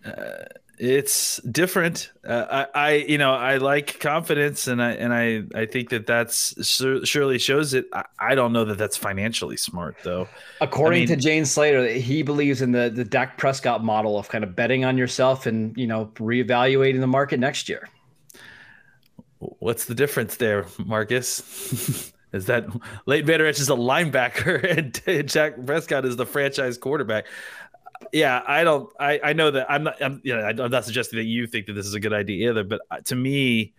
uh, 0.03 0.45
it's 0.81 1.37
different. 1.43 2.11
Uh, 2.25 2.65
I, 2.73 2.79
I, 2.79 2.93
you 2.93 3.19
know, 3.19 3.33
I 3.33 3.57
like 3.57 3.99
confidence, 3.99 4.65
and 4.65 4.81
I 4.81 4.93
and 4.93 5.13
I, 5.13 5.43
I 5.53 5.67
think 5.67 5.89
that 5.89 6.07
that's 6.07 6.67
sur- 6.67 7.05
surely 7.05 7.37
shows 7.37 7.75
it. 7.75 7.85
I, 7.93 8.05
I 8.19 8.33
don't 8.33 8.51
know 8.51 8.65
that 8.65 8.79
that's 8.79 8.97
financially 8.97 9.57
smart, 9.57 9.97
though. 10.03 10.27
According 10.59 11.03
I 11.03 11.05
to 11.05 11.15
Jane 11.17 11.45
Slater, 11.45 11.87
he 11.87 12.23
believes 12.23 12.63
in 12.63 12.71
the 12.71 12.89
the 12.89 13.05
Dak 13.05 13.37
Prescott 13.37 13.83
model 13.83 14.17
of 14.17 14.27
kind 14.29 14.43
of 14.43 14.55
betting 14.55 14.83
on 14.83 14.97
yourself 14.97 15.45
and 15.45 15.77
you 15.77 15.85
know 15.85 16.07
reevaluating 16.15 16.99
the 16.99 17.05
market 17.05 17.39
next 17.39 17.69
year. 17.69 17.87
What's 19.37 19.85
the 19.85 19.93
difference 19.93 20.37
there, 20.37 20.65
Marcus? 20.83 22.11
is 22.33 22.47
that 22.47 22.65
Leighton 23.05 23.27
Vander 23.27 23.45
Esch 23.45 23.59
is 23.59 23.69
a 23.69 23.73
linebacker 23.73 24.63
and 25.05 25.27
Dak 25.27 25.63
Prescott 25.63 26.05
is 26.05 26.15
the 26.15 26.25
franchise 26.25 26.79
quarterback? 26.79 27.27
Yeah, 28.11 28.41
I 28.45 28.63
don't. 28.63 28.89
I, 28.99 29.19
I 29.23 29.33
know 29.33 29.51
that 29.51 29.69
I'm 29.69 29.83
not. 29.83 30.01
I'm, 30.01 30.21
you 30.23 30.35
know, 30.35 30.41
I'm 30.43 30.71
not 30.71 30.85
suggesting 30.85 31.17
that 31.17 31.25
you 31.25 31.47
think 31.47 31.67
that 31.67 31.73
this 31.73 31.85
is 31.85 31.93
a 31.93 31.99
good 31.99 32.13
idea 32.13 32.49
either. 32.49 32.63
But 32.63 32.81
uh, 32.89 32.99
to 33.05 33.15
me, 33.15 33.73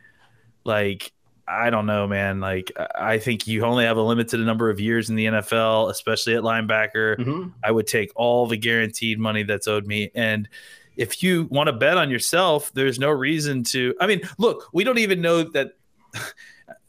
like, 0.64 1.12
I 1.46 1.70
don't 1.70 1.86
know, 1.86 2.06
man. 2.06 2.40
Like, 2.40 2.72
I- 2.76 2.88
I 3.14 3.18
think 3.18 3.46
you 3.46 3.64
only 3.64 3.84
have 3.84 3.96
a 3.96 4.02
limited 4.02 4.40
number 4.40 4.70
of 4.70 4.80
years 4.80 5.10
in 5.10 5.16
the 5.16 5.26
NFL, 5.26 5.90
especially 5.90 6.34
at 6.34 6.42
linebacker. 6.42 7.18
Mm-hmm. 7.18 7.48
I 7.62 7.70
would 7.70 7.86
take 7.86 8.10
all 8.14 8.46
the 8.46 8.56
guaranteed 8.56 9.18
money 9.18 9.42
that's 9.42 9.66
owed 9.68 9.86
me. 9.86 10.10
And 10.14 10.48
if 10.96 11.22
you 11.22 11.48
want 11.50 11.66
to 11.68 11.72
bet 11.72 11.96
on 11.96 12.10
yourself, 12.10 12.72
there's 12.74 12.98
no 12.98 13.10
reason 13.10 13.64
to. 13.64 13.94
I 14.00 14.06
mean, 14.06 14.22
look, 14.38 14.68
we 14.72 14.84
don't 14.84 14.98
even 14.98 15.20
know 15.20 15.42
that. 15.42 15.72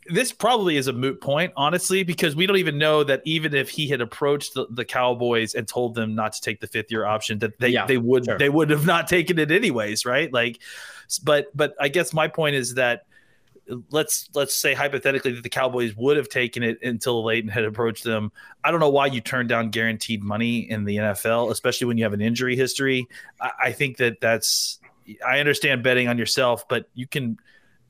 This 0.07 0.31
probably 0.31 0.77
is 0.77 0.88
a 0.88 0.93
moot 0.93 1.22
point, 1.22 1.53
honestly, 1.55 2.03
because 2.03 2.36
we 2.36 2.45
don't 2.45 2.57
even 2.57 2.77
know 2.77 3.03
that 3.03 3.22
even 3.25 3.53
if 3.53 3.69
he 3.69 3.88
had 3.88 4.01
approached 4.01 4.53
the, 4.53 4.67
the 4.69 4.86
Cowboys 4.86 5.55
and 5.55 5.67
told 5.67 5.95
them 5.95 6.15
not 6.15 6.33
to 6.33 6.41
take 6.41 6.60
the 6.60 6.67
fifth 6.67 6.91
year 6.91 7.05
option, 7.05 7.39
that 7.39 7.57
they, 7.60 7.69
Yeah, 7.69 7.86
they 7.86 7.98
would 7.98 8.25
sure. 8.25 8.38
they 8.38 8.50
would 8.50 8.69
have 8.69 8.86
not 8.86 9.07
taken 9.07 9.39
it 9.39 9.51
anyways, 9.51 10.05
right? 10.05 10.31
Like, 10.31 10.60
but 11.24 11.55
but 11.55 11.75
I 11.79 11.88
guess 11.88 12.13
my 12.13 12.27
point 12.27 12.55
is 12.55 12.74
that 12.75 13.05
uh, 13.69 13.77
let's 13.91 14.29
let's 14.33 14.53
say 14.53 14.74
hypothetically 14.74 15.31
that 15.33 15.43
the 15.43 15.50
Cowboys 15.50 15.95
would 15.95 16.17
have 16.17 16.29
taken 16.29 16.63
it 16.63 16.81
until 16.81 17.24
Leighton 17.24 17.50
had 17.50 17.63
approached 17.63 18.03
them. 18.03 18.31
I 18.63 18.72
don't 18.72 18.79
know 18.79 18.89
why 18.89 19.07
you 19.07 19.22
turn 19.22 19.48
down 19.48 19.69
guaranteed 19.69 20.24
money 20.24 20.69
in 20.69 20.83
the 20.83 20.98
NFL, 20.98 21.51
especially 21.51 21.88
when 21.88 21.98
you 21.98 22.03
have 22.03 22.13
an 22.13 22.22
injury 22.22 22.55
history. 22.55 23.07
I, 23.39 23.51
I 23.65 23.72
think 23.72 23.98
that 23.98 24.19
that's. 24.19 24.79
I 25.25 25.39
understand 25.39 25.83
betting 25.83 26.07
on 26.07 26.17
yourself, 26.17 26.67
but 26.69 26.88
you 26.93 27.07
can 27.07 27.38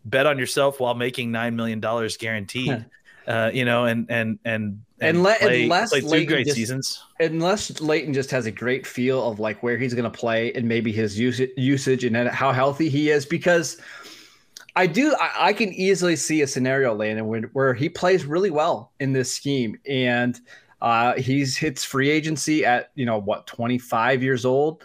bet 0.05 0.25
on 0.25 0.37
yourself 0.37 0.79
while 0.79 0.95
making 0.95 1.31
nine 1.31 1.55
million 1.55 1.79
dollars 1.79 2.17
guaranteed. 2.17 2.85
uh, 3.27 3.51
you 3.53 3.65
know, 3.65 3.85
and 3.85 4.05
and 4.09 4.39
and 4.45 4.81
And 4.99 5.23
le- 5.23 5.35
play, 5.35 5.63
unless 5.63 5.89
play 5.89 6.01
two 6.01 6.07
Leighton 6.07 6.27
great 6.27 6.45
just- 6.45 6.57
seasons. 6.57 7.03
unless 7.19 7.81
Leighton 7.81 8.13
just 8.13 8.31
has 8.31 8.45
a 8.45 8.51
great 8.51 8.85
feel 8.85 9.29
of 9.29 9.39
like 9.39 9.63
where 9.63 9.77
he's 9.77 9.93
going 9.93 10.09
to 10.09 10.17
play 10.17 10.51
and 10.53 10.67
maybe 10.67 10.91
his 10.91 11.17
usage, 11.17 11.51
usage 11.57 12.03
and 12.03 12.15
how 12.29 12.51
healthy 12.51 12.89
he 12.89 13.09
is, 13.09 13.25
because 13.25 13.79
I 14.75 14.87
do. 14.87 15.15
I, 15.19 15.49
I, 15.49 15.53
can 15.53 15.71
easily 15.73 16.15
see 16.15 16.41
a 16.41 16.47
scenario, 16.47 16.93
Landon, 16.95 17.27
where, 17.27 17.41
where 17.53 17.73
he 17.73 17.89
plays 17.89 18.25
really 18.25 18.49
well 18.49 18.91
in 18.99 19.13
this 19.13 19.31
scheme, 19.31 19.77
and 19.87 20.39
uh, 20.81 21.13
he's 21.13 21.55
hits 21.55 21.83
free 21.83 22.09
agency 22.09 22.65
at 22.65 22.91
you 22.95 23.05
know 23.05 23.19
what 23.19 23.47
25 23.47 24.23
years 24.23 24.45
old. 24.45 24.83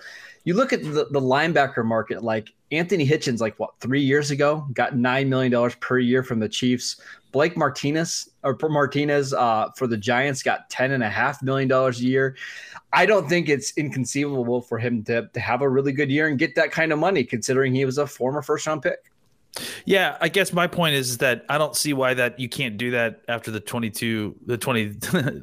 You 0.49 0.55
look 0.55 0.73
at 0.73 0.83
the, 0.83 1.07
the 1.11 1.21
linebacker 1.21 1.85
market, 1.85 2.25
like 2.25 2.55
Anthony 2.73 3.07
Hitchens, 3.07 3.39
like 3.39 3.59
what 3.59 3.79
three 3.81 4.01
years 4.01 4.31
ago, 4.31 4.67
got 4.73 4.97
nine 4.97 5.29
million 5.29 5.53
dollars 5.53 5.75
per 5.75 5.99
year 5.99 6.23
from 6.23 6.39
the 6.41 6.49
Chiefs. 6.49 7.03
Blake 7.33 7.55
Martinez 7.55 8.31
or 8.43 8.57
Martinez 8.63 9.35
uh, 9.35 9.69
for 9.77 9.87
the 9.87 9.99
Giants 9.99 10.43
got 10.43 10.71
ten 10.71 10.93
and 10.93 11.05
a 11.05 11.11
half 11.11 11.43
million 11.43 11.69
dollars 11.69 12.01
a 12.01 12.05
year. 12.05 12.35
I 12.95 13.05
don't 13.05 13.29
think 13.29 13.51
it's 13.51 13.77
inconceivable 13.77 14.63
for 14.63 14.79
him 14.79 15.05
to, 15.05 15.29
to 15.35 15.39
have 15.39 15.61
a 15.61 15.69
really 15.69 15.93
good 15.93 16.11
year 16.11 16.29
and 16.29 16.39
get 16.39 16.55
that 16.55 16.71
kind 16.71 16.95
of 16.95 16.99
money, 16.99 17.25
considering 17.25 17.75
he 17.75 17.85
was 17.85 17.99
a 17.99 18.07
former 18.07 18.41
first 18.41 18.67
round 18.67 18.83
pick. 18.83 19.01
Yeah, 19.85 20.17
I 20.23 20.31
guess 20.31 20.55
my 20.55 20.67
point 20.67 20.95
is 20.95 21.19
that 21.19 21.45
I 21.51 21.59
don't 21.59 21.77
see 21.77 21.93
why 21.93 22.15
that 22.15 22.41
you 22.41 22.49
can't 22.49 22.79
do 22.79 22.93
that 22.93 23.21
after 23.29 23.51
the 23.51 23.61
22 23.61 24.35
the 24.47 24.57
20 24.57 24.95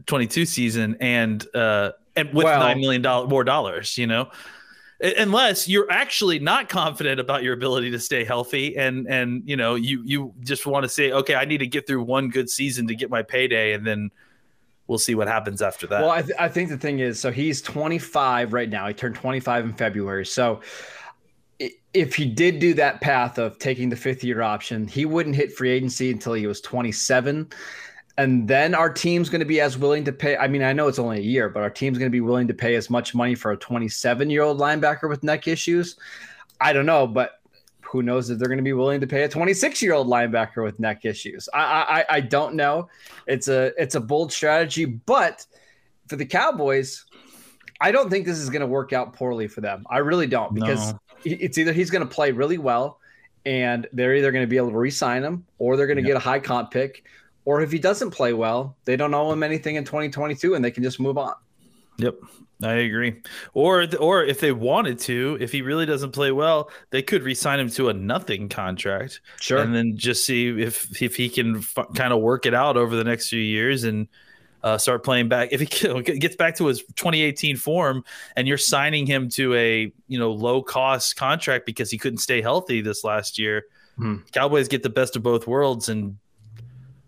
22 0.07 0.45
season 0.47 0.97
and 0.99 1.45
uh 1.55 1.91
and 2.15 2.33
with 2.33 2.45
well, 2.45 2.59
9 2.59 2.79
million 2.79 3.03
dollar 3.03 3.27
more 3.27 3.43
dollars, 3.43 3.99
you 3.99 4.07
know 4.07 4.31
unless 5.01 5.67
you're 5.67 5.91
actually 5.91 6.39
not 6.39 6.69
confident 6.69 7.19
about 7.19 7.43
your 7.43 7.53
ability 7.53 7.91
to 7.91 7.99
stay 7.99 8.23
healthy 8.23 8.77
and 8.77 9.07
and 9.07 9.43
you 9.45 9.57
know 9.57 9.75
you 9.75 10.01
you 10.05 10.33
just 10.39 10.65
want 10.65 10.83
to 10.83 10.89
say 10.89 11.11
okay 11.11 11.35
i 11.35 11.43
need 11.43 11.57
to 11.57 11.67
get 11.67 11.85
through 11.85 12.01
one 12.01 12.29
good 12.29 12.49
season 12.49 12.87
to 12.87 12.95
get 12.95 13.09
my 13.09 13.21
payday 13.21 13.73
and 13.73 13.85
then 13.85 14.09
we'll 14.87 14.99
see 14.99 15.15
what 15.15 15.27
happens 15.27 15.61
after 15.61 15.87
that. 15.87 16.01
Well 16.01 16.11
i, 16.11 16.21
th- 16.21 16.37
I 16.39 16.47
think 16.47 16.69
the 16.69 16.77
thing 16.77 16.99
is 16.99 17.19
so 17.19 17.31
he's 17.31 17.61
25 17.61 18.53
right 18.53 18.69
now. 18.69 18.87
He 18.87 18.93
turned 18.93 19.15
25 19.15 19.65
in 19.65 19.73
february. 19.73 20.25
So 20.25 20.61
if 21.93 22.15
he 22.15 22.25
did 22.25 22.59
do 22.59 22.73
that 22.73 22.99
path 23.01 23.37
of 23.37 23.57
taking 23.59 23.89
the 23.89 23.95
fifth 23.95 24.23
year 24.23 24.41
option 24.41 24.87
he 24.87 25.05
wouldn't 25.05 25.35
hit 25.35 25.53
free 25.53 25.71
agency 25.71 26.11
until 26.11 26.33
he 26.33 26.47
was 26.47 26.61
27 26.61 27.49
and 28.17 28.47
then 28.47 28.73
our 28.73 28.91
team's 28.91 29.29
going 29.29 29.39
to 29.39 29.45
be 29.45 29.59
as 29.59 29.77
willing 29.77 30.05
to 30.05 30.13
pay. 30.13 30.37
I 30.37 30.47
mean, 30.47 30.63
I 30.63 30.73
know 30.73 30.87
it's 30.87 30.99
only 30.99 31.17
a 31.17 31.23
year, 31.23 31.49
but 31.49 31.63
our 31.63 31.69
team's 31.69 31.97
going 31.97 32.09
to 32.09 32.15
be 32.15 32.21
willing 32.21 32.47
to 32.47 32.53
pay 32.53 32.75
as 32.75 32.89
much 32.89 33.13
money 33.13 33.35
for 33.35 33.51
a 33.51 33.57
27 33.57 34.29
year 34.29 34.43
old 34.43 34.59
linebacker 34.59 35.09
with 35.09 35.23
neck 35.23 35.47
issues. 35.47 35.97
I 36.61 36.71
don't 36.71 36.85
know, 36.85 37.05
but 37.05 37.41
who 37.81 38.01
knows 38.01 38.29
if 38.29 38.39
they're 38.39 38.47
going 38.47 38.57
to 38.57 38.63
be 38.63 38.73
willing 38.73 39.01
to 39.01 39.07
pay 39.07 39.23
a 39.23 39.29
26 39.29 39.81
year 39.81 39.93
old 39.93 40.07
linebacker 40.07 40.63
with 40.63 40.79
neck 40.79 41.03
issues? 41.03 41.49
I, 41.53 42.05
I 42.09 42.15
I 42.17 42.21
don't 42.21 42.55
know. 42.55 42.89
It's 43.27 43.49
a 43.49 43.73
it's 43.81 43.95
a 43.95 43.99
bold 43.99 44.31
strategy, 44.31 44.85
but 44.85 45.45
for 46.07 46.15
the 46.15 46.25
Cowboys, 46.25 47.05
I 47.81 47.91
don't 47.91 48.09
think 48.09 48.25
this 48.25 48.37
is 48.37 48.49
going 48.49 48.61
to 48.61 48.67
work 48.67 48.93
out 48.93 49.13
poorly 49.13 49.47
for 49.47 49.59
them. 49.59 49.85
I 49.89 49.97
really 49.97 50.27
don't 50.27 50.53
because 50.53 50.93
no. 50.93 50.99
it's 51.25 51.57
either 51.57 51.73
he's 51.73 51.91
going 51.91 52.07
to 52.07 52.13
play 52.13 52.31
really 52.31 52.57
well 52.57 52.99
and 53.45 53.87
they're 53.91 54.15
either 54.15 54.31
going 54.31 54.43
to 54.43 54.47
be 54.47 54.57
able 54.57 54.71
to 54.71 54.77
re-sign 54.77 55.23
him 55.23 55.45
or 55.59 55.77
they're 55.77 55.87
going 55.87 55.97
to 55.97 56.03
get 56.03 56.15
a 56.15 56.19
high 56.19 56.39
comp 56.39 56.71
pick 56.71 57.03
or 57.45 57.61
if 57.61 57.71
he 57.71 57.79
doesn't 57.79 58.11
play 58.11 58.33
well, 58.33 58.75
they 58.85 58.97
don't 58.97 59.13
owe 59.13 59.31
him 59.31 59.43
anything 59.43 59.75
in 59.75 59.85
2022 59.85 60.55
and 60.55 60.65
they 60.65 60.71
can 60.71 60.83
just 60.83 60.99
move 60.99 61.17
on. 61.17 61.35
Yep, 61.97 62.15
I 62.63 62.73
agree. 62.73 63.21
Or 63.53 63.87
or 63.99 64.23
if 64.23 64.39
they 64.41 64.51
wanted 64.51 64.99
to, 65.01 65.37
if 65.39 65.51
he 65.51 65.61
really 65.61 65.85
doesn't 65.85 66.11
play 66.11 66.31
well, 66.31 66.69
they 66.89 67.01
could 67.01 67.23
re-sign 67.23 67.59
him 67.59 67.69
to 67.69 67.89
a 67.89 67.93
nothing 67.93 68.49
contract. 68.49 69.21
Sure, 69.39 69.59
and 69.59 69.73
then 69.73 69.95
just 69.95 70.25
see 70.25 70.49
if 70.49 71.01
if 71.01 71.15
he 71.15 71.29
can 71.29 71.57
f- 71.57 71.87
kind 71.95 72.11
of 72.11 72.21
work 72.21 72.45
it 72.45 72.53
out 72.53 72.75
over 72.75 72.95
the 72.95 73.03
next 73.03 73.29
few 73.29 73.39
years 73.39 73.85
and 73.85 74.07
uh, 74.63 74.77
start 74.77 75.05
playing 75.05 75.29
back. 75.29 75.49
If 75.51 75.61
he 75.61 76.01
gets 76.19 76.35
back 76.35 76.57
to 76.57 76.65
his 76.65 76.79
2018 76.95 77.55
form, 77.55 78.03
and 78.35 78.47
you're 78.47 78.57
signing 78.57 79.05
him 79.05 79.29
to 79.29 79.53
a 79.53 79.93
you 80.07 80.19
know 80.19 80.31
low 80.31 80.61
cost 80.61 81.15
contract 81.15 81.65
because 81.65 81.91
he 81.91 81.97
couldn't 81.97 82.19
stay 82.19 82.41
healthy 82.41 82.81
this 82.81 83.05
last 83.05 83.39
year, 83.39 83.63
hmm. 83.95 84.17
Cowboys 84.33 84.67
get 84.67 84.83
the 84.83 84.89
best 84.89 85.15
of 85.15 85.23
both 85.23 85.47
worlds 85.47 85.87
and 85.87 86.17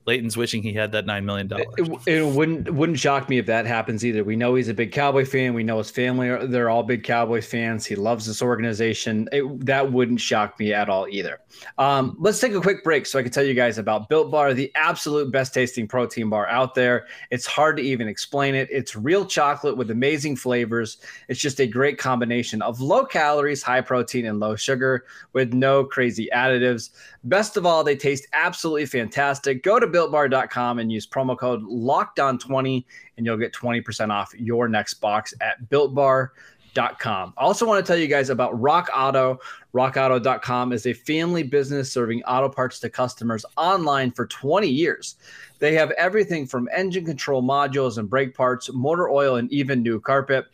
Leighton's 0.08 0.38
wishing 0.38 0.64
he 0.64 0.72
had 0.72 0.94
that 0.94 1.06
nine 1.06 1.26
million 1.26 1.48
dollars. 1.48 1.66
It, 1.78 2.00
it, 2.08 2.26
wouldn't 2.26 2.74
wouldn't 2.74 2.98
shock 2.98 3.28
me 3.28 3.40
if 3.40 3.46
that 3.48 3.66
happens 3.66 4.06
either. 4.06 4.24
We 4.24 4.38
know 4.38 4.56
he's 4.56 4.70
a 4.70 4.74
big 4.74 4.94
Cowboy 4.94 5.26
fan. 5.26 5.54
We 5.54 5.64
know 5.64 5.80
his 5.80 5.92
family 5.92 6.30
are 6.30 6.48
they're 6.48 6.70
all 6.70 6.84
big 6.84 7.04
Cowboys 7.04 7.46
fans. 7.46 7.86
He 7.86 7.96
loves 7.96 8.26
this 8.26 8.42
organization. 8.42 9.28
It, 9.34 9.66
that 9.66 9.92
wouldn't 9.92 10.22
shock 10.22 10.58
me 10.60 10.74
at 10.74 10.90
all 10.90 11.08
either. 11.10 11.42
Um, 11.78 12.16
let's 12.20 12.40
take 12.40 12.54
a 12.54 12.62
quick 12.62 12.86
break 12.86 13.06
so 13.06 13.20
I 13.20 13.24
can 13.24 13.34
tell 13.34 13.44
you 13.44 13.54
guys 13.54 13.78
about 13.78 14.08
Built 14.08 14.32
Bar, 14.32 14.54
the 14.54 14.72
absolute 14.76 15.30
best 15.30 15.54
tasting 15.54 15.90
protein 15.90 16.30
bar 16.30 16.48
out 16.48 16.74
there. 16.74 17.08
It's 17.30 17.46
hard 17.46 17.76
to 17.76 17.84
even 17.84 18.08
explain 18.08 18.56
it. 18.56 18.70
It's 18.72 18.96
real 18.96 19.26
chocolate 19.26 19.76
with 19.76 19.92
amazing 19.92 20.38
flavors. 20.38 21.00
It's 21.28 21.40
just 21.40 21.60
a 21.60 21.68
great 21.68 21.98
combination 21.98 22.62
of 22.62 22.80
low 22.80 23.06
calories, 23.06 23.62
high 23.62 23.82
protein, 23.82 24.26
and 24.26 24.40
low 24.40 24.56
sugar 24.56 25.04
with 25.34 25.54
no 25.54 25.84
crazy 25.84 26.30
additives. 26.34 26.92
Best 27.28 27.58
of 27.58 27.66
all, 27.66 27.84
they 27.84 27.98
taste 27.98 28.26
absolutely 28.32 28.86
fantastic. 28.86 29.62
Go 29.62 29.82
to 29.82 29.88
builtbar.com 29.88 30.80
and 30.80 30.90
use 30.90 31.06
promo 31.06 31.38
code 31.38 31.62
lockdown20 31.64 32.86
and 33.18 33.26
you'll 33.26 33.36
get 33.36 33.52
20% 33.52 34.12
off 34.12 34.34
your 34.34 34.70
next 34.70 34.96
box 34.96 35.34
at 35.42 35.70
builtbar.com. 35.70 37.34
I 37.38 37.42
also 37.42 37.66
want 37.66 37.86
to 37.86 37.92
tell 37.92 38.00
you 38.00 38.08
guys 38.08 38.30
about 38.30 38.58
Rock 38.58 38.90
Auto. 38.96 39.40
RockAuto.com 39.74 40.72
is 40.72 40.88
a 40.88 40.94
family 40.94 41.44
business 41.44 41.92
serving 41.92 42.24
auto 42.24 42.48
parts 42.48 42.80
to 42.80 42.90
customers 42.90 43.46
online 43.58 44.12
for 44.12 44.26
20 44.28 44.70
years. 44.70 45.18
They 45.60 45.74
have 45.74 45.92
everything 45.92 46.48
from 46.48 46.70
engine 46.74 47.04
control 47.04 47.44
modules 47.44 47.98
and 47.98 48.10
brake 48.10 48.36
parts, 48.36 48.72
motor 48.72 49.10
oil, 49.10 49.36
and 49.36 49.52
even 49.52 49.84
new 49.84 50.00
carpet. 50.00 50.46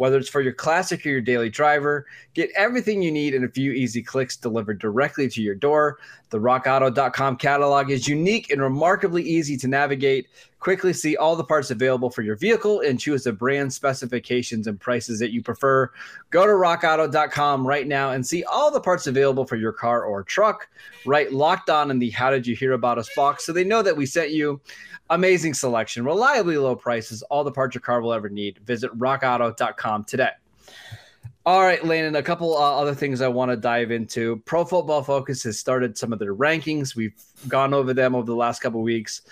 Whether 0.00 0.16
it's 0.16 0.30
for 0.30 0.40
your 0.40 0.54
classic 0.54 1.04
or 1.04 1.10
your 1.10 1.20
daily 1.20 1.50
driver, 1.50 2.06
get 2.32 2.48
everything 2.56 3.02
you 3.02 3.12
need 3.12 3.34
in 3.34 3.44
a 3.44 3.48
few 3.48 3.72
easy 3.72 4.02
clicks 4.02 4.34
delivered 4.34 4.78
directly 4.78 5.28
to 5.28 5.42
your 5.42 5.54
door. 5.54 5.98
The 6.30 6.40
rockauto.com 6.40 7.36
catalog 7.36 7.90
is 7.90 8.08
unique 8.08 8.50
and 8.50 8.62
remarkably 8.62 9.22
easy 9.22 9.58
to 9.58 9.68
navigate. 9.68 10.28
Quickly 10.60 10.92
see 10.92 11.16
all 11.16 11.36
the 11.36 11.44
parts 11.44 11.70
available 11.70 12.10
for 12.10 12.22
your 12.22 12.36
vehicle 12.36 12.80
and 12.80 13.00
choose 13.00 13.24
the 13.24 13.32
brand 13.32 13.72
specifications 13.72 14.66
and 14.66 14.78
prices 14.78 15.18
that 15.18 15.32
you 15.32 15.42
prefer. 15.42 15.90
Go 16.28 16.46
to 16.46 16.52
rockauto.com 16.52 17.66
right 17.66 17.86
now 17.86 18.10
and 18.10 18.24
see 18.24 18.44
all 18.44 18.70
the 18.70 18.80
parts 18.80 19.06
available 19.06 19.46
for 19.46 19.56
your 19.56 19.72
car 19.72 20.04
or 20.04 20.22
truck. 20.22 20.68
Right 21.06 21.32
locked 21.32 21.70
on 21.70 21.90
in 21.90 21.98
the 21.98 22.10
How 22.10 22.30
Did 22.30 22.46
You 22.46 22.54
Hear 22.54 22.72
About 22.72 22.98
Us 22.98 23.08
box 23.16 23.46
so 23.46 23.52
they 23.52 23.64
know 23.64 23.82
that 23.82 23.96
we 23.96 24.04
sent 24.04 24.30
you. 24.30 24.60
Amazing 25.08 25.54
selection, 25.54 26.04
reliably 26.04 26.56
low 26.56 26.76
prices, 26.76 27.22
all 27.22 27.42
the 27.42 27.50
parts 27.50 27.74
your 27.74 27.80
car 27.80 28.00
will 28.00 28.12
ever 28.12 28.28
need. 28.28 28.58
Visit 28.64 28.96
rockauto.com 28.96 30.04
today. 30.04 30.30
All 31.46 31.62
right, 31.62 31.82
Landon, 31.82 32.16
a 32.16 32.22
couple 32.22 32.54
uh, 32.54 32.78
other 32.78 32.94
things 32.94 33.22
I 33.22 33.28
want 33.28 33.50
to 33.50 33.56
dive 33.56 33.90
into. 33.90 34.36
Pro 34.44 34.62
Football 34.62 35.02
Focus 35.02 35.42
has 35.44 35.58
started 35.58 35.96
some 35.96 36.12
of 36.12 36.18
their 36.18 36.34
rankings. 36.34 36.94
We've 36.94 37.14
gone 37.48 37.72
over 37.72 37.94
them 37.94 38.14
over 38.14 38.26
the 38.26 38.36
last 38.36 38.60
couple 38.60 38.82
weeks. 38.82 39.22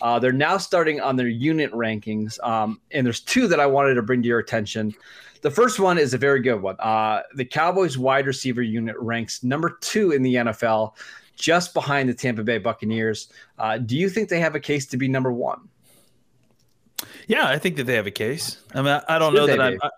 Uh, 0.00 0.18
they're 0.18 0.32
now 0.32 0.56
starting 0.56 1.00
on 1.00 1.16
their 1.16 1.28
unit 1.28 1.72
rankings. 1.72 2.42
Um, 2.46 2.80
and 2.90 3.06
there's 3.06 3.20
two 3.20 3.48
that 3.48 3.60
I 3.60 3.66
wanted 3.66 3.94
to 3.94 4.02
bring 4.02 4.22
to 4.22 4.28
your 4.28 4.38
attention. 4.38 4.94
The 5.42 5.50
first 5.50 5.78
one 5.78 5.98
is 5.98 6.14
a 6.14 6.18
very 6.18 6.40
good 6.40 6.60
one. 6.60 6.76
Uh, 6.80 7.22
the 7.34 7.44
Cowboys 7.44 7.96
wide 7.96 8.26
receiver 8.26 8.62
unit 8.62 8.96
ranks 8.98 9.42
number 9.42 9.78
two 9.80 10.12
in 10.12 10.22
the 10.22 10.34
NFL 10.34 10.94
just 11.36 11.72
behind 11.72 12.08
the 12.08 12.14
Tampa 12.14 12.42
Bay 12.42 12.58
Buccaneers. 12.58 13.28
Uh, 13.58 13.78
do 13.78 13.96
you 13.96 14.08
think 14.08 14.28
they 14.28 14.40
have 14.40 14.54
a 14.54 14.60
case 14.60 14.86
to 14.86 14.96
be 14.96 15.08
number 15.08 15.32
one? 15.32 15.68
Yeah, 17.28 17.46
I 17.46 17.58
think 17.58 17.76
that 17.76 17.84
they 17.84 17.94
have 17.94 18.06
a 18.06 18.12
case. 18.12 18.58
I 18.74 18.82
mean, 18.82 18.88
I, 18.88 19.02
I 19.08 19.18
don't 19.18 19.32
Should 19.32 19.38
know 19.38 19.46
that 19.46 19.60
I, 19.60 19.86
I, 19.86 19.90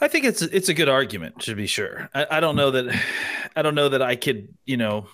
I. 0.00 0.08
think 0.08 0.24
it's 0.24 0.42
it's 0.42 0.68
a 0.68 0.74
good 0.74 0.88
argument 0.88 1.40
to 1.40 1.56
be 1.56 1.66
sure. 1.66 2.08
I, 2.14 2.26
I 2.32 2.40
don't 2.40 2.54
know 2.54 2.70
that 2.70 3.02
I 3.56 3.62
don't 3.62 3.74
know 3.74 3.88
that 3.88 4.02
I 4.02 4.14
could 4.14 4.48
you 4.64 4.76
know 4.76 5.08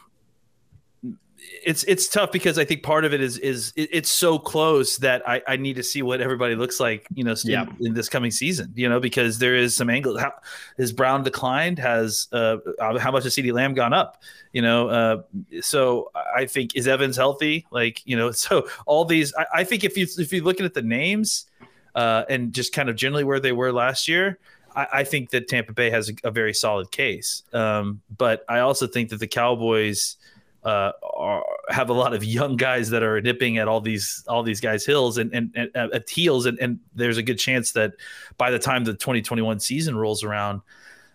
it's 1.64 1.85
it's 1.85 2.09
tough 2.09 2.32
because 2.32 2.59
I 2.59 2.64
think 2.64 2.82
part 2.82 3.04
of 3.04 3.12
it 3.12 3.21
is 3.21 3.38
is 3.38 3.73
it's 3.76 4.11
so 4.11 4.38
close 4.38 4.97
that 4.99 5.26
I, 5.28 5.42
I 5.47 5.56
need 5.56 5.76
to 5.76 5.82
see 5.82 6.02
what 6.02 6.21
everybody 6.21 6.54
looks 6.54 6.80
like, 6.80 7.06
you 7.14 7.25
know, 7.25 7.35
yeah. 7.44 7.66
in, 7.80 7.88
in, 7.88 7.94
this 7.94 8.09
coming 8.09 8.30
season, 8.30 8.73
you 8.75 8.88
know, 8.88 9.00
because 9.00 9.38
there 9.38 9.54
is 9.54 9.76
some 9.76 9.90
angle. 9.90 10.18
How 10.18 10.32
has 10.78 10.92
Brown 10.92 11.23
declined? 11.23 11.78
Has 11.78 12.28
uh, 12.32 12.56
how 12.80 13.11
much 13.11 13.25
has 13.25 13.35
CeeDee 13.35 13.52
Lamb 13.52 13.75
gone 13.75 13.92
up? 13.92 14.23
You 14.52 14.62
know, 14.62 14.88
uh, 14.88 15.23
so 15.61 16.11
I 16.35 16.47
think 16.47 16.75
is 16.76 16.88
Evans 16.88 17.16
healthy? 17.16 17.66
Like 17.71 18.02
you 18.04 18.16
know, 18.16 18.30
so 18.32 18.68
all 18.87 19.04
these. 19.04 19.35
I, 19.37 19.47
I 19.56 19.64
think 19.64 19.85
if 19.85 19.97
you 19.97 20.06
if 20.18 20.32
you're 20.32 20.44
looking 20.44 20.66
at 20.66 20.75
the 20.75 20.82
names 20.82 21.47
uh, 21.94 22.25
and 22.28 22.52
just 22.52 22.73
kind 22.73 22.88
of 22.88 22.97
generally 22.97 23.25
where 23.25 23.40
they 23.40 23.52
were 23.52 23.73
last 23.73 24.09
year, 24.09 24.38
I, 24.75 24.87
I 24.92 25.04
think 25.04 25.30
that 25.30 25.49
Tampa 25.49 25.73
Bay 25.73 25.90
has 25.90 26.09
a, 26.09 26.28
a 26.28 26.30
very 26.30 26.54
solid 26.54 26.90
case. 26.90 27.42
Um, 27.52 28.00
but 28.16 28.44
I 28.49 28.61
also 28.61 28.87
think 28.87 29.11
that 29.11 29.21
the 29.21 29.26
Cowboys 29.26 30.16
uh, 30.64 30.92
are, 31.02 31.45
have 31.69 31.90
a 31.90 31.92
lot 31.92 32.14
of 32.14 32.25
young 32.25 32.57
guys 32.57 32.90
that 32.90 33.02
are 33.02 33.21
nipping 33.21 33.59
at 33.59 33.69
all 33.69 33.81
these 33.81 34.25
all 34.28 34.42
these 34.42 34.61
guys' 34.61 34.87
hills 34.87 35.19
and, 35.19 35.33
and, 35.35 35.50
and 35.54 35.71
uh, 35.75 35.88
at 35.92 36.09
heels, 36.09 36.47
and, 36.47 36.59
and, 36.61 36.78
there's 36.95 37.16
a 37.16 37.23
good 37.23 37.38
chance 37.38 37.73
that 37.73 37.95
by 38.38 38.50
the 38.50 38.59
time 38.59 38.85
the 38.85 38.92
2021 38.92 39.59
season 39.61 39.97
rolls 39.97 40.23
around, 40.23 40.61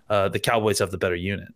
uh, 0.10 0.28
the 0.28 0.40
Cowboys 0.40 0.80
have 0.80 0.92
the 0.92 0.98
better 0.98 1.16
unit. 1.16 1.48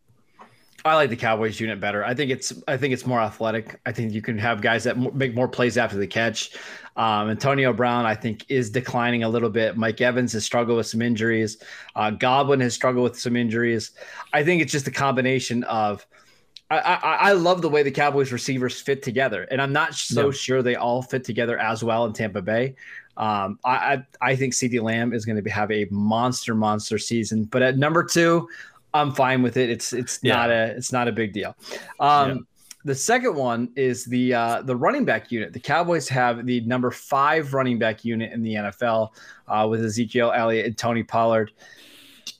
I 0.83 0.95
like 0.95 1.10
the 1.10 1.15
Cowboys 1.15 1.60
unit 1.60 1.79
better. 1.79 2.03
I 2.03 2.13
think 2.13 2.31
it's 2.31 2.53
I 2.67 2.77
think 2.77 2.93
it's 2.93 3.05
more 3.05 3.19
athletic. 3.19 3.79
I 3.86 3.91
think 3.91 4.13
you 4.13 4.21
can 4.21 4.38
have 4.38 4.62
guys 4.62 4.83
that 4.86 4.98
make 5.13 5.36
more 5.36 5.48
plays 5.48 5.77
after 5.77 5.98
the 5.98 6.07
catch. 6.07 6.51
Um, 6.95 7.29
Antonio 7.29 7.71
Brown, 7.71 8.05
I 8.05 8.15
think, 8.15 8.45
is 8.50 8.69
declining 8.69 9.24
a 9.24 9.29
little 9.29 9.50
bit. 9.50 9.77
Mike 9.77 10.01
Evans 10.01 10.33
has 10.33 10.43
struggled 10.43 10.77
with 10.77 10.88
some 10.88 11.01
injuries. 11.01 11.57
Uh, 11.95 12.12
Godwin 12.12 12.60
has 12.62 12.74
struggled 12.74 13.03
with 13.03 13.19
some 13.19 13.36
injuries. 13.36 13.91
I 14.33 14.43
think 14.43 14.62
it's 14.62 14.71
just 14.71 14.88
a 14.88 14.91
combination 14.91 15.63
of 15.65 16.05
I, 16.77 16.93
I, 16.95 17.15
I 17.29 17.31
love 17.33 17.61
the 17.61 17.69
way 17.69 17.83
the 17.83 17.91
Cowboys 17.91 18.31
receivers 18.31 18.79
fit 18.79 19.03
together, 19.03 19.43
and 19.51 19.61
I'm 19.61 19.73
not 19.73 19.93
so 19.95 20.27
Yeah. 20.27 20.31
sure 20.31 20.61
they 20.63 20.75
all 20.75 21.01
fit 21.01 21.23
together 21.23 21.57
as 21.59 21.83
well 21.83 22.05
in 22.05 22.13
Tampa 22.13 22.41
Bay. 22.41 22.75
Um, 23.17 23.59
I, 23.65 23.75
I 24.21 24.31
I 24.31 24.35
think 24.35 24.53
CeeDee 24.53 24.81
Lamb 24.81 25.13
is 25.13 25.25
going 25.25 25.43
to 25.43 25.49
have 25.49 25.69
a 25.71 25.85
monster 25.91 26.55
monster 26.55 26.97
season, 26.97 27.43
but 27.45 27.61
at 27.61 27.77
number 27.77 28.03
two, 28.03 28.47
I'm 28.93 29.11
fine 29.13 29.41
with 29.41 29.57
it. 29.57 29.69
It's 29.69 29.91
it's 29.93 30.19
Yeah. 30.23 30.35
not 30.35 30.49
a 30.49 30.63
it's 30.77 30.91
not 30.91 31.07
a 31.07 31.11
big 31.11 31.33
deal. 31.33 31.55
Um, 31.99 32.47
The 32.83 32.95
second 32.95 33.35
one 33.35 33.69
is 33.75 34.05
the 34.05 34.33
uh, 34.33 34.61
the 34.63 34.75
running 34.75 35.05
back 35.05 35.31
unit. 35.31 35.53
The 35.53 35.59
Cowboys 35.59 36.07
have 36.09 36.45
the 36.47 36.61
number 36.61 36.89
five 36.89 37.53
running 37.53 37.77
back 37.77 38.03
unit 38.03 38.31
in 38.31 38.41
the 38.41 38.55
NFL 38.55 39.09
uh, 39.47 39.67
with 39.69 39.85
Ezekiel 39.85 40.31
Elliott 40.35 40.65
and 40.65 40.75
Tony 40.77 41.03
Pollard. 41.03 41.51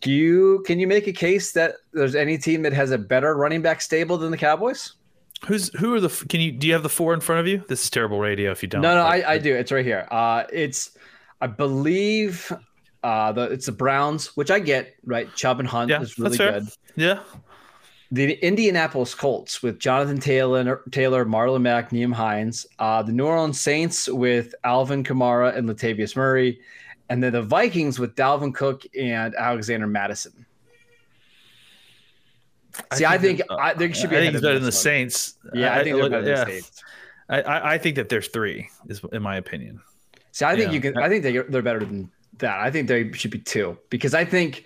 Do 0.02 0.12
you 0.12 0.64
can 0.66 0.80
you 0.80 0.88
make 0.88 1.08
a 1.08 1.14
case 1.14 1.52
that 1.54 1.76
there's 1.94 2.16
any 2.16 2.38
team 2.38 2.62
that 2.64 2.74
has 2.74 2.92
a 2.92 2.98
better 2.98 3.36
running 3.36 3.62
back 3.62 3.82
stable 3.82 4.18
than 4.18 4.32
the 4.32 4.38
Cowboys? 4.38 4.94
Who's 5.46 5.70
who 5.80 5.94
are 5.96 6.00
the? 6.00 6.10
Can 6.30 6.40
you 6.40 6.52
do 6.52 6.68
you 6.68 6.74
have 6.74 6.84
the 6.84 6.90
four 6.90 7.14
in 7.14 7.20
front 7.20 7.40
of 7.40 7.48
you? 7.48 7.64
This 7.68 7.84
is 7.84 7.90
terrible 7.90 8.20
radio. 8.20 8.52
If 8.52 8.62
you 8.62 8.70
don't, 8.70 8.82
No, 8.82 8.94
no, 8.96 9.04
I, 9.04 9.34
I 9.34 9.38
do. 9.38 9.56
It's 9.56 9.72
right 9.72 9.86
here. 9.86 10.08
Uh, 10.12 10.44
it's 10.54 10.98
I 11.40 11.48
believe 11.48 12.52
uh, 13.04 13.32
the 13.32 13.44
it's 13.52 13.66
the 13.66 13.72
Browns, 13.72 14.36
which 14.38 14.52
I 14.52 14.60
get 14.60 14.96
right. 15.06 15.34
Chubb 15.36 15.60
and 15.60 15.68
Hunt 15.68 15.90
Yeah, 15.90 16.02
is 16.02 16.18
really 16.20 16.38
good. 16.38 16.68
yeah. 16.96 17.20
The 18.14 18.34
Indianapolis 18.46 19.16
Colts 19.16 19.64
with 19.64 19.80
Jonathan 19.80 20.20
Taylor, 20.20 20.82
Taylor, 20.92 21.24
Marlon 21.26 21.62
Mack, 21.62 21.92
Nyheim 21.92 22.14
Hines. 22.14 22.66
Uh, 22.78 23.02
the 23.02 23.14
New 23.14 23.26
Orleans 23.26 23.60
Saints 23.60 24.10
with 24.10 24.54
Alvin 24.66 25.02
Kamara 25.04 25.56
and 25.56 25.68
Latavius 25.70 26.16
Murray, 26.18 26.60
and 27.12 27.22
then 27.22 27.34
the 27.34 27.42
Vikings 27.42 28.00
with 28.00 28.16
Dalvin 28.16 28.56
Cook 28.56 28.84
and 28.98 29.36
Alexander 29.36 29.86
Mattison. 29.86 30.46
See, 32.94 33.06
I 33.06 33.18
think, 33.18 33.42
I, 33.50 33.74
there 33.74 33.94
should 33.94 34.10
be. 34.10 34.16
I 34.16 34.22
think 34.22 34.34
it's 34.36 34.42
better 34.42 34.54
than 34.56 34.64
the. 34.64 34.72
Saints. 34.72 35.34
Yeah, 35.54 35.76
I 35.76 35.84
think 35.84 35.98
they're 35.98 36.10
better 36.10 36.24
than 36.24 36.36
the 36.36 36.46
Saints. 36.46 36.84
I, 37.28 37.42
I, 37.42 37.74
I 37.74 37.78
think 37.78 37.98
that 37.98 38.08
there's 38.08 38.30
three, 38.30 38.70
is 38.88 39.02
in 39.12 39.22
my 39.22 39.36
opinion. 39.36 39.82
See, 40.32 40.46
I 40.46 40.56
think 40.56 40.68
Yeah. 40.70 40.76
you 40.76 40.82
can. 40.82 40.98
I 40.98 41.10
think 41.10 41.24
they 41.24 41.38
they're 41.38 41.62
better 41.62 41.82
than 41.82 42.10
that. 42.38 42.60
I 42.62 42.72
think 42.72 42.88
they 42.88 43.12
should 43.12 43.32
be 43.32 43.40
two 43.40 43.78
because 43.90 44.14
I 44.14 44.24
think 44.24 44.64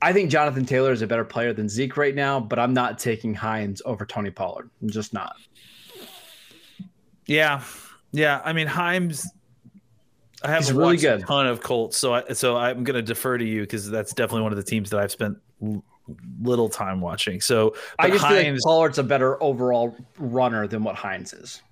I 0.00 0.12
think 0.12 0.30
Jonathan 0.30 0.64
Taylor 0.64 0.92
is 0.92 1.02
a 1.02 1.06
better 1.08 1.24
player 1.24 1.52
than 1.52 1.68
Zeke 1.68 1.96
right 1.96 2.14
now. 2.14 2.38
But 2.38 2.60
I'm 2.60 2.74
not 2.74 3.00
taking 3.00 3.34
Hines 3.34 3.82
over 3.84 4.06
Tony 4.06 4.30
Pollard. 4.30 4.70
I'm 4.80 4.88
just 4.88 5.12
not. 5.12 5.34
Yeah, 7.26 7.64
yeah. 8.12 8.40
I 8.44 8.52
mean, 8.52 8.68
Hines. 8.68 9.26
I 10.42 10.50
haven't 10.50 10.76
really 10.76 10.94
watched 10.94 11.02
good. 11.02 11.22
a 11.22 11.26
ton 11.26 11.46
of 11.46 11.60
Colts, 11.60 11.96
so 11.96 12.14
I, 12.14 12.32
so 12.32 12.56
I'm 12.56 12.84
going 12.84 12.94
to 12.96 13.02
defer 13.02 13.36
to 13.38 13.44
you 13.44 13.62
because 13.62 13.90
that's 13.90 14.12
definitely 14.14 14.42
one 14.42 14.52
of 14.52 14.56
the 14.56 14.64
teams 14.64 14.90
that 14.90 15.00
I've 15.00 15.10
spent 15.10 15.36
l- 15.62 15.82
little 16.40 16.68
time 16.68 17.00
watching. 17.00 17.40
So 17.40 17.74
I 17.98 18.08
just 18.10 18.22
like 18.22 18.44
Hines- 18.44 18.62
Pollard's 18.64 18.98
a 18.98 19.02
better 19.02 19.42
overall 19.42 19.96
runner 20.18 20.66
than 20.66 20.84
what 20.84 20.94
Hines 20.94 21.32
is. 21.32 21.62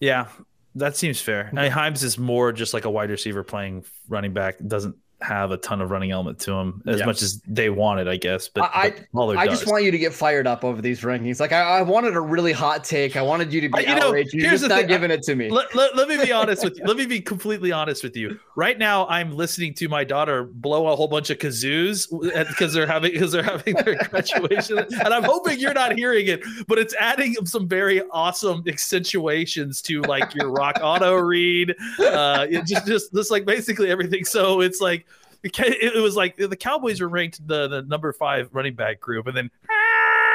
Yeah, 0.00 0.28
that 0.76 0.96
seems 0.96 1.20
fair. 1.20 1.50
I 1.52 1.62
mean, 1.62 1.70
Hines 1.72 2.04
is 2.04 2.18
more 2.18 2.52
just 2.52 2.72
like 2.72 2.84
a 2.84 2.90
wide 2.90 3.10
receiver 3.10 3.42
playing 3.42 3.84
running 4.08 4.32
back. 4.32 4.56
Doesn't 4.64 4.94
have 5.20 5.50
a 5.50 5.56
ton 5.56 5.80
of 5.80 5.90
running 5.90 6.10
element 6.12 6.38
to 6.38 6.52
them 6.52 6.80
as 6.86 7.00
Yeah. 7.00 7.06
much 7.06 7.22
as 7.22 7.40
they 7.46 7.70
wanted, 7.70 8.06
I 8.06 8.16
guess. 8.16 8.48
But, 8.48 8.70
I- 8.72 8.90
but 8.90 9.06
Pollard 9.12 9.36
I 9.38 9.46
just 9.48 9.66
want 9.66 9.82
you 9.82 9.90
to 9.90 9.98
get 9.98 10.12
fired 10.14 10.46
up 10.46 10.62
over 10.64 10.80
these 10.80 11.00
rankings. 11.00 11.40
Like 11.40 11.52
I, 11.52 11.78
I 11.78 11.82
wanted 11.82 12.14
a 12.14 12.20
really 12.20 12.52
hot 12.52 12.84
take. 12.84 13.16
I 13.16 13.22
wanted 13.22 13.52
you 13.52 13.60
to 13.62 13.68
be 13.68 13.80
you 13.80 13.94
know, 13.96 14.08
outraged. 14.08 14.32
You're 14.32 14.48
here's 14.48 14.60
just 14.60 14.62
the 14.62 14.68
not 14.68 14.78
thing. 14.82 14.88
giving 14.88 15.10
it 15.10 15.22
to 15.24 15.34
me. 15.34 15.50
let, 15.50 15.74
let, 15.74 15.96
let 15.96 16.08
me 16.08 16.16
be 16.24 16.30
honest 16.38 16.62
with 16.62 16.78
you. 16.78 16.84
Let 16.84 16.96
me 16.96 17.04
be 17.06 17.20
completely 17.20 17.72
honest 17.72 18.04
with 18.04 18.16
you. 18.16 18.38
Right 18.54 18.78
now, 18.78 19.08
I'm 19.08 19.32
listening 19.36 19.74
to 19.74 19.88
my 19.88 20.04
daughter 20.04 20.44
blow 20.44 20.86
a 20.86 20.94
whole 20.94 21.08
bunch 21.08 21.30
of 21.30 21.38
kazoos 21.38 22.08
because 22.48 22.72
they're 22.72 22.86
having 22.86 23.12
because 23.12 23.32
they're 23.32 23.42
having 23.42 23.74
their 23.74 23.96
graduation, 24.10 24.78
and 24.78 25.08
I'm 25.14 25.24
hoping 25.24 25.58
you're 25.58 25.74
not 25.74 25.96
hearing 25.96 26.28
it. 26.28 26.42
But 26.68 26.78
it's 26.78 26.94
adding 26.98 27.34
some 27.44 27.66
very 27.66 28.02
awesome 28.12 28.62
accentuations 28.68 29.82
to 29.82 30.00
like 30.02 30.34
your 30.34 30.50
rock 30.50 30.78
auto 30.82 31.14
read, 31.16 31.74
uh, 31.98 32.46
just 32.66 32.86
just 32.86 33.12
just 33.14 33.30
like 33.30 33.44
basically 33.44 33.90
everything. 33.90 34.24
So 34.24 34.60
it's 34.60 34.80
like 34.80 35.06
it 35.42 36.02
was 36.02 36.16
like 36.16 36.36
the 36.36 36.56
Cowboys 36.56 37.00
were 37.00 37.08
ranked 37.08 37.46
the 37.46 37.68
the 37.68 37.82
number 37.82 38.12
five 38.12 38.48
running 38.52 38.74
back 38.74 39.00
group, 39.00 39.26
and 39.26 39.36
then. 39.36 39.50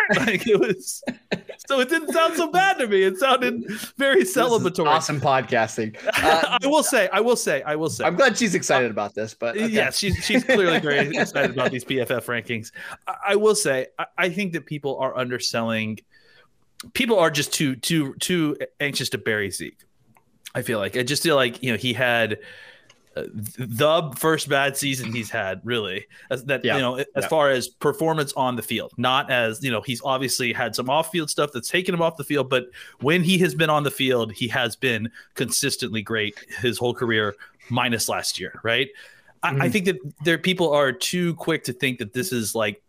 like 0.17 0.45
it 0.45 0.59
was 0.59 1.01
so 1.65 1.79
it 1.79 1.87
didn't 1.87 2.11
sound 2.11 2.35
so 2.35 2.51
bad 2.51 2.77
to 2.77 2.87
me 2.87 3.03
it 3.03 3.17
sounded 3.17 3.63
very 3.97 4.23
celebratory 4.23 4.85
awesome 4.85 5.19
podcasting. 5.19 5.95
Uh, 6.21 6.57
I 6.61 6.67
will 6.67 6.83
say, 6.83 7.07
I 7.13 7.21
will 7.21 7.37
say, 7.37 7.61
I 7.61 7.77
will 7.77 7.89
say. 7.89 8.03
I'm 8.03 8.17
glad 8.17 8.37
she's 8.37 8.53
excited 8.53 8.91
about 8.91 9.15
this, 9.15 9.33
but 9.33 9.55
okay. 9.55 9.67
Yes, 9.67 9.97
she's 9.97 10.15
she's 10.17 10.43
clearly 10.43 10.79
very 10.79 11.07
excited 11.17 11.51
about 11.51 11.71
these 11.71 11.85
PFF 11.85 12.25
rankings. 12.25 12.71
I, 13.07 13.15
I 13.29 13.35
will 13.37 13.55
say, 13.55 13.87
I, 13.97 14.05
I 14.17 14.29
think 14.29 14.51
that 14.53 14.65
people 14.65 14.97
are 14.97 15.17
underselling. 15.17 15.99
People 16.91 17.17
are 17.17 17.31
just 17.31 17.53
too 17.53 17.77
too 17.77 18.13
too 18.15 18.57
anxious 18.81 19.09
to 19.09 19.17
bury 19.17 19.51
Zeke. 19.51 19.79
I 20.53 20.63
feel 20.63 20.79
like 20.79 20.97
I 20.97 21.03
just 21.03 21.23
feel 21.23 21.35
like 21.35 21.63
you 21.63 21.71
know 21.71 21.77
he 21.77 21.93
had 21.93 22.39
the 23.15 24.11
first 24.17 24.49
bad 24.49 24.75
season 24.75 25.13
he's 25.13 25.29
had 25.29 25.61
really 25.63 26.05
as 26.31 26.43
that 26.45 26.63
Yeah. 26.65 26.75
you 26.75 26.81
know 26.81 26.95
as 26.95 27.05
Yeah. 27.15 27.27
far 27.27 27.49
as 27.51 27.67
performance 27.67 28.33
on 28.33 28.55
the 28.55 28.61
field 28.61 28.91
not 28.97 29.29
as 29.29 29.63
you 29.63 29.69
know 29.71 29.81
he's 29.81 30.01
obviously 30.03 30.51
had 30.53 30.75
some 30.75 30.89
off-field 30.89 31.29
stuff 31.29 31.51
that's 31.53 31.69
taken 31.69 31.93
him 31.93 32.01
off 32.01 32.17
the 32.17 32.23
field 32.23 32.49
but 32.49 32.65
when 33.01 33.23
he 33.23 33.37
has 33.39 33.53
been 33.53 33.69
on 33.69 33.83
the 33.83 33.91
field 33.91 34.31
he 34.33 34.47
has 34.47 34.75
been 34.75 35.11
consistently 35.35 36.01
great 36.01 36.35
his 36.61 36.77
whole 36.77 36.93
career 36.93 37.35
minus 37.69 38.09
last 38.09 38.39
year 38.39 38.59
right 38.63 38.89
I, 39.43 39.49
I 39.49 39.53
Mhm. 39.53 39.71
think 39.71 39.85
that 39.85 39.97
there 40.23 40.37
people 40.37 40.71
are 40.71 40.91
too 40.91 41.35
quick 41.35 41.63
to 41.65 41.73
think 41.73 41.99
that 41.99 42.13
this 42.13 42.31
is 42.31 42.55
like 42.55 42.81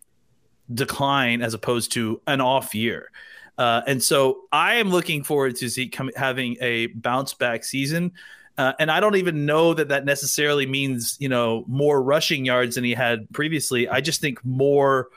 decline 0.72 1.42
as 1.42 1.52
opposed 1.52 1.92
to 1.92 2.20
an 2.26 2.40
off 2.40 2.74
year 2.74 3.10
uh, 3.58 3.82
and 3.86 4.02
so 4.02 4.40
I 4.50 4.76
am 4.76 4.90
looking 4.90 5.22
forward 5.22 5.54
to 5.56 5.86
com- 5.88 6.10
having 6.16 6.56
a 6.60 6.86
bounce 6.88 7.34
back 7.34 7.62
season. 7.62 8.10
Uh, 8.56 8.72
and 8.78 8.90
I 8.90 9.00
don't 9.00 9.16
even 9.16 9.46
know 9.46 9.74
that 9.74 9.88
that 9.88 10.04
necessarily 10.04 10.66
means, 10.66 11.16
you 11.18 11.28
know, 11.28 11.64
more 11.66 12.00
rushing 12.02 12.44
yards 12.44 12.76
than 12.76 12.84
he 12.84 12.92
had 12.92 13.28
previously. 13.32 13.88
I 13.88 14.00
just 14.00 14.20
think 14.20 14.44
more 14.44 15.08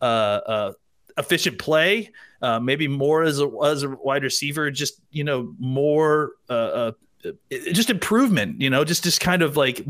uh, 0.00 0.04
uh, 0.04 0.72
efficient 1.18 1.58
play, 1.58 2.12
uh, 2.40 2.60
maybe 2.60 2.86
more 2.86 3.22
as 3.24 3.40
a, 3.40 3.50
as 3.64 3.82
a 3.82 3.88
wide 3.88 4.22
receiver, 4.22 4.70
just, 4.70 5.00
you 5.10 5.24
know, 5.24 5.54
more 5.58 6.32
uh, 6.48 6.52
uh, 6.52 6.92
just 7.50 7.90
improvement, 7.90 8.60
you 8.60 8.70
know, 8.70 8.84
just 8.84 9.02
just 9.02 9.20
kind 9.20 9.42
of 9.42 9.56
like 9.56 9.84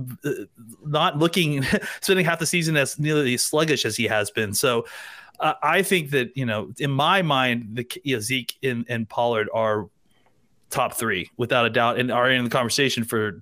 not 0.86 1.18
looking, 1.18 1.64
spending 2.00 2.24
half 2.24 2.38
the 2.38 2.46
season 2.46 2.76
as 2.76 2.98
nearly 2.98 3.34
as 3.34 3.42
sluggish 3.42 3.84
as 3.84 3.96
he 3.96 4.04
has 4.04 4.30
been. 4.30 4.54
So 4.54 4.86
uh, 5.40 5.54
I 5.62 5.82
think 5.82 6.10
that 6.10 6.36
you 6.36 6.46
know, 6.46 6.72
in 6.78 6.90
my 6.90 7.22
mind, 7.22 7.76
the 7.76 8.00
you 8.04 8.16
know, 8.16 8.20
Zeke 8.20 8.54
and, 8.62 8.86
and 8.88 9.08
Pollard 9.08 9.48
are 9.52 9.88
top 10.74 10.94
three 10.94 11.30
without 11.36 11.64
a 11.66 11.70
doubt, 11.70 11.98
and 11.98 12.10
are 12.10 12.28
in 12.30 12.44
the 12.44 12.50
conversation 12.50 13.04
for 13.04 13.40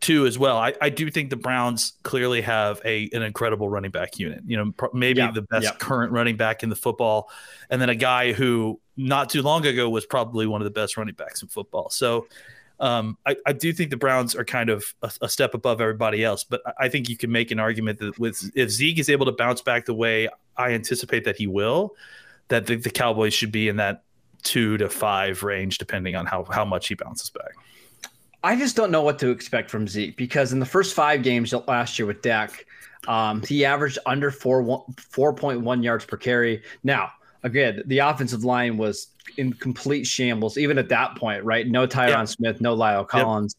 two 0.00 0.26
as 0.26 0.38
well. 0.38 0.56
I, 0.56 0.72
I 0.80 0.88
do 0.88 1.10
think 1.10 1.28
the 1.28 1.36
Browns 1.36 1.92
clearly 2.02 2.40
have 2.40 2.80
a 2.84 3.10
an 3.12 3.22
incredible 3.22 3.68
running 3.68 3.90
back 3.90 4.18
unit. 4.18 4.40
You 4.46 4.56
know, 4.56 4.72
pro- 4.72 4.88
maybe 4.94 5.18
Yeah, 5.20 5.30
the 5.32 5.42
best 5.42 5.64
yeah. 5.64 5.72
current 5.78 6.12
running 6.12 6.36
back 6.36 6.62
in 6.62 6.70
the 6.70 6.76
football, 6.76 7.28
and 7.68 7.80
then 7.80 7.90
a 7.90 7.94
guy 7.94 8.32
who 8.32 8.80
not 8.96 9.28
too 9.30 9.42
long 9.42 9.66
ago 9.66 9.88
was 9.90 10.06
probably 10.06 10.46
one 10.46 10.60
of 10.62 10.64
the 10.64 10.70
best 10.70 10.96
running 10.96 11.14
backs 11.14 11.42
in 11.42 11.48
football. 11.48 11.90
So. 11.90 12.26
Um, 12.82 13.18
I, 13.26 13.36
I 13.44 13.52
do 13.52 13.74
think 13.74 13.90
the 13.90 13.98
Browns 13.98 14.34
are 14.34 14.42
kind 14.42 14.70
of 14.70 14.94
a, 15.02 15.10
a 15.20 15.28
step 15.28 15.52
above 15.52 15.82
everybody 15.82 16.24
else, 16.24 16.44
but 16.44 16.62
I- 16.64 16.86
I 16.86 16.88
think 16.88 17.10
you 17.10 17.16
can 17.18 17.30
make 17.30 17.50
an 17.50 17.60
argument 17.60 17.98
that 17.98 18.18
with 18.18 18.50
if 18.54 18.70
Zeke 18.70 18.98
is 18.98 19.10
able 19.10 19.26
to 19.26 19.32
bounce 19.32 19.60
back 19.60 19.84
the 19.84 19.92
way 19.92 20.30
I 20.56 20.70
anticipate 20.72 21.24
that 21.24 21.36
he 21.36 21.46
will, 21.46 21.94
that 22.48 22.64
the, 22.66 22.76
the 22.76 22.88
Cowboys 22.88 23.34
should 23.34 23.52
be 23.52 23.68
in 23.68 23.76
that 23.76 24.04
two 24.42 24.76
to 24.78 24.88
five 24.88 25.42
range, 25.42 25.78
depending 25.78 26.16
on 26.16 26.26
how 26.26 26.44
how 26.44 26.64
much 26.64 26.88
he 26.88 26.94
bounces 26.94 27.30
back. 27.30 27.52
I 28.42 28.56
just 28.56 28.76
don't 28.76 28.90
know 28.90 29.02
what 29.02 29.18
to 29.18 29.30
expect 29.30 29.70
from 29.70 29.86
Zeke 29.86 30.16
because 30.16 30.52
in 30.52 30.60
the 30.60 30.66
first 30.66 30.94
five 30.94 31.22
games 31.22 31.52
last 31.52 31.98
year 31.98 32.06
with 32.06 32.22
Dak, 32.22 32.64
um, 33.06 33.42
he 33.42 33.64
averaged 33.64 33.98
under 34.06 34.30
four 34.30 34.84
four 34.96 35.34
point 35.34 35.60
one 35.60 35.82
yards 35.82 36.04
per 36.04 36.16
carry. 36.16 36.62
Now, 36.82 37.10
again, 37.42 37.82
the 37.86 37.98
offensive 37.98 38.44
line 38.44 38.76
was 38.76 39.08
in 39.36 39.52
complete 39.52 40.06
shambles, 40.06 40.58
even 40.58 40.78
at 40.78 40.88
that 40.88 41.16
point, 41.16 41.44
right? 41.44 41.66
No 41.66 41.86
Tyron 41.86 42.08
Yep. 42.20 42.28
Smith, 42.28 42.60
no 42.60 42.76
La'el 42.76 43.06
Collins. 43.06 43.56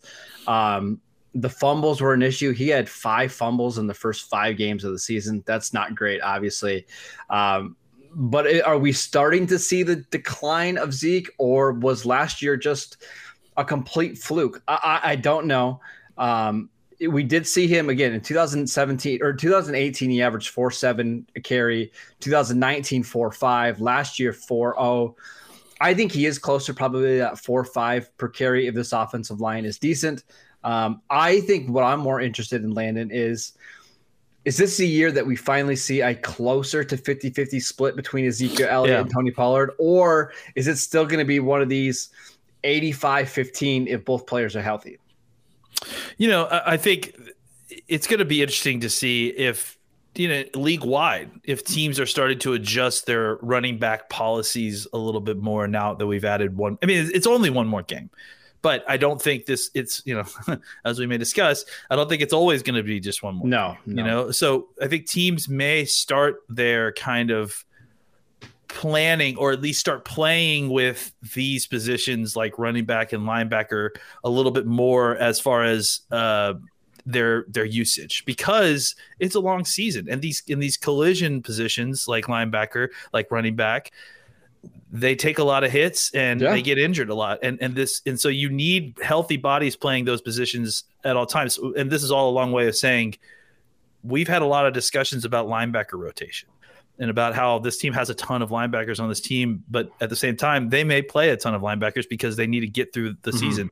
Um, 0.48 1.00
the 1.34 1.50
fumbles 1.50 2.02
were 2.02 2.14
an 2.14 2.22
issue. 2.22 2.52
He 2.52 2.68
had 2.68 2.90
five 2.90 3.32
fumbles 3.32 3.78
in 3.78 3.88
the 3.88 3.94
first 3.94 4.30
five 4.30 4.58
games 4.58 4.84
of 4.84 4.92
the 4.92 5.00
season. 5.00 5.44
That's 5.46 5.74
not 5.74 5.96
great, 5.96 6.22
obviously. 6.22 6.86
Um, 7.30 7.78
but 8.14 8.62
are 8.64 8.78
we 8.78 8.92
starting 8.92 9.48
to 9.48 9.60
see 9.60 9.84
the 9.84 9.98
decline 10.12 10.78
of 10.78 10.94
Zeke, 10.94 11.30
or 11.38 11.74
was 11.74 12.06
last 12.06 12.42
year 12.42 12.58
just 12.58 12.98
a 13.58 13.66
complete 13.66 14.18
fluke? 14.18 14.62
I, 14.68 15.00
I, 15.04 15.12
I 15.12 15.16
don't 15.16 15.48
know. 15.48 15.80
Um, 16.18 16.70
we 17.10 17.24
did 17.24 17.48
see 17.48 17.68
him 17.68 17.90
again 17.90 18.14
in 18.14 18.22
2017 18.22 19.24
or 19.24 19.34
2018. 19.34 20.10
He 20.10 20.22
averaged 20.22 20.50
four 20.50 20.70
seven 20.72 21.26
carry. 21.44 21.92
2019 22.20 23.04
four 23.04 23.32
five. 23.32 23.82
Last 23.82 24.20
year 24.20 24.34
four 24.34 24.80
oh. 24.80 25.16
I 25.80 25.96
think 25.96 26.12
he 26.12 26.28
is 26.28 26.38
closer, 26.38 26.76
probably 26.76 27.18
that 27.18 27.40
four 27.40 27.66
five 27.66 28.16
per 28.18 28.28
carry 28.28 28.68
if 28.68 28.76
this 28.76 28.94
offensive 28.94 29.42
line 29.42 29.66
is 29.66 29.80
decent. 29.80 30.24
Um, 30.64 31.02
I 31.10 31.42
think 31.42 31.70
what 31.70 31.84
I'm 31.84 32.00
more 32.00 32.22
interested 32.22 32.64
in 32.64 32.76
Landon 32.76 33.10
is 33.12 33.54
is 34.46 34.58
this 34.58 34.78
the 34.78 34.88
year 34.88 35.12
that 35.12 35.26
we 35.26 35.36
finally 35.36 35.76
see 35.76 36.02
a 36.02 36.16
closer 36.16 36.84
to 36.84 36.98
50-50 36.98 37.62
split 37.62 37.96
between 37.96 38.26
Ezekiel 38.26 38.68
Elliott 38.70 38.96
Yeah. 38.96 39.02
and 39.02 39.12
Tony 39.12 39.32
Pollard, 39.32 39.72
or 39.78 40.34
is 40.56 40.68
it 40.68 40.78
still 40.78 41.06
going 41.06 41.20
to 41.20 41.26
be 41.26 41.40
one 41.40 41.62
of 41.62 41.70
these 41.70 42.10
85-15 42.64 43.88
if 43.88 44.06
both 44.06 44.26
players 44.26 44.56
are 44.56 44.62
healthy? 44.62 44.98
You 46.18 46.28
know, 46.28 46.46
I, 46.46 46.74
I 46.74 46.78
think 46.78 47.16
it's 47.88 48.08
going 48.08 48.20
to 48.20 48.26
be 48.26 48.42
interesting 48.42 48.80
to 48.82 48.90
see 48.90 49.28
if 49.30 49.78
you 50.16 50.28
know 50.28 50.44
league 50.56 50.84
wide 50.84 51.32
if 51.46 51.64
teams 51.64 51.98
are 51.98 52.06
starting 52.06 52.38
to 52.40 52.52
adjust 52.52 53.06
their 53.06 53.38
running 53.38 53.78
back 53.80 54.10
policies 54.10 54.86
a 54.92 54.98
little 54.98 55.22
bit 55.22 55.38
more 55.38 55.68
now 55.70 55.94
that 55.94 56.06
we've 56.06 56.26
added 56.26 56.58
one. 56.58 56.78
I 56.84 56.86
mean, 56.86 57.10
it's 57.14 57.26
only 57.28 57.50
one 57.50 57.68
more 57.68 57.82
game. 57.84 58.10
But 58.62 58.84
I 58.88 58.98
don't 58.98 59.22
think 59.22 59.46
this. 59.46 59.70
It's 59.74 60.02
you 60.06 60.16
know, 60.16 60.58
as 60.86 61.00
we 61.00 61.08
may 61.08 61.18
discuss, 61.18 61.66
I 61.90 61.96
don't 61.96 62.10
think 62.10 62.22
it's 62.22 62.34
always 62.34 62.62
going 62.64 62.76
to 62.76 62.84
be 62.84 63.00
just 63.00 63.24
one 63.24 63.36
more. 63.36 63.48
No, 63.48 63.78
you 63.86 64.04
know 64.04 64.32
so 64.32 64.70
i 64.82 64.88
think 64.88 65.08
teams 65.08 65.48
may 65.48 65.86
start 65.86 66.38
their 66.50 66.92
kind 66.94 67.32
of 67.32 67.66
planning 68.68 69.36
or 69.38 69.52
at 69.52 69.62
least 69.62 69.80
start 69.80 70.06
playing 70.06 70.70
with 70.70 71.14
these 71.34 71.68
positions 71.68 72.36
like 72.36 72.58
running 72.58 72.86
back 72.86 73.12
and 73.14 73.24
linebacker 73.24 73.90
a 74.24 74.30
little 74.30 74.52
bit 74.52 74.66
more 74.66 75.18
as 75.18 75.40
far 75.40 75.64
as 75.64 76.02
uh 76.12 76.54
their 77.06 77.46
their 77.50 77.66
usage 77.66 78.24
because 78.26 78.96
it's 79.20 79.36
a 79.36 79.40
long 79.40 79.66
season 79.66 80.08
and 80.10 80.22
these 80.22 80.44
in 80.48 80.60
these 80.60 80.78
collision 80.78 81.42
positions 81.42 82.08
like 82.08 82.26
linebacker 82.26 82.90
like 83.12 83.30
running 83.32 83.56
back 83.56 83.92
they 84.92 85.16
take 85.16 85.40
a 85.40 85.44
lot 85.44 85.64
of 85.64 85.72
hits 85.72 86.14
and 86.14 86.42
Yeah. 86.42 86.52
they 86.52 86.62
get 86.62 86.78
injured 86.78 87.10
a 87.10 87.16
lot 87.16 87.40
and 87.44 87.58
and 87.62 87.76
this 87.76 88.02
and 88.06 88.20
so 88.20 88.28
you 88.30 88.50
need 88.50 88.96
healthy 89.02 89.38
bodies 89.38 89.76
playing 89.76 90.06
those 90.06 90.22
positions 90.22 90.84
at 91.06 91.16
all 91.16 91.26
times 91.26 91.58
and 91.78 91.90
this 91.90 92.04
is 92.04 92.12
all 92.12 92.30
a 92.30 92.36
long 92.36 92.52
way 92.52 92.68
of 92.68 92.76
saying 92.76 93.16
we've 94.04 94.28
had 94.28 94.42
a 94.42 94.46
lot 94.46 94.66
of 94.66 94.74
discussions 94.74 95.24
about 95.26 95.48
linebacker 95.48 95.94
rotation 95.94 96.50
and 97.00 97.10
about 97.10 97.34
how 97.34 97.58
this 97.60 97.78
team 97.78 97.94
has 97.94 98.10
a 98.10 98.14
ton 98.16 98.42
of 98.42 98.50
linebackers 98.50 99.00
on 99.00 99.10
this 99.10 99.22
team, 99.22 99.64
but 99.72 99.90
at 100.02 100.10
the 100.12 100.16
same 100.16 100.36
time, 100.38 100.70
they 100.70 100.84
may 100.84 101.02
play 101.02 101.30
a 101.30 101.38
ton 101.38 101.56
of 101.56 101.62
linebackers 101.64 102.08
because 102.08 102.36
they 102.36 102.46
need 102.46 102.60
to 102.60 102.68
get 102.68 102.94
through 102.94 103.16
the 103.24 103.32
Mhm. 103.32 103.40
season. 103.40 103.72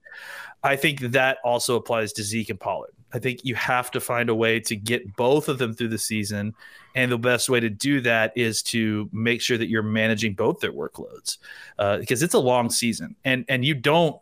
I 0.63 0.75
think 0.77 0.99
that 1.01 1.37
also 1.43 1.75
applies 1.75 2.11
to 2.13 2.23
Zeke 2.23 2.49
and 2.49 2.59
Pollard. 2.59 2.91
I 3.13 3.19
think 3.19 3.43
you 3.43 3.55
have 3.55 3.91
to 3.91 3.99
find 3.99 4.29
a 4.29 4.35
way 4.35 4.59
to 4.61 4.75
get 4.75 5.15
both 5.15 5.49
of 5.49 5.57
them 5.57 5.73
through 5.73 5.89
the 5.89 5.97
season. 5.97 6.53
And 6.95 7.11
the 7.11 7.17
best 7.17 7.49
way 7.49 7.59
to 7.59 7.69
do 7.69 8.01
that 8.01 8.33
is 8.35 8.61
to 8.63 9.09
make 9.11 9.41
sure 9.41 9.57
that 9.57 9.69
you're 9.69 9.83
managing 9.83 10.33
both 10.33 10.59
their 10.59 10.71
workloads 10.71 11.37
uh, 11.77 11.97
because 11.97 12.21
it's 12.23 12.33
a 12.33 12.39
long 12.39 12.69
season. 12.69 13.15
And, 13.25 13.45
and 13.47 13.65
you 13.65 13.73
don't, 13.73 14.19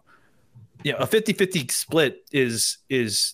you 0.83 0.93
know, 0.93 0.99
a 0.99 1.07
50 1.07 1.33
50 1.33 1.67
split 1.69 2.25
is, 2.31 2.77
is 2.89 3.33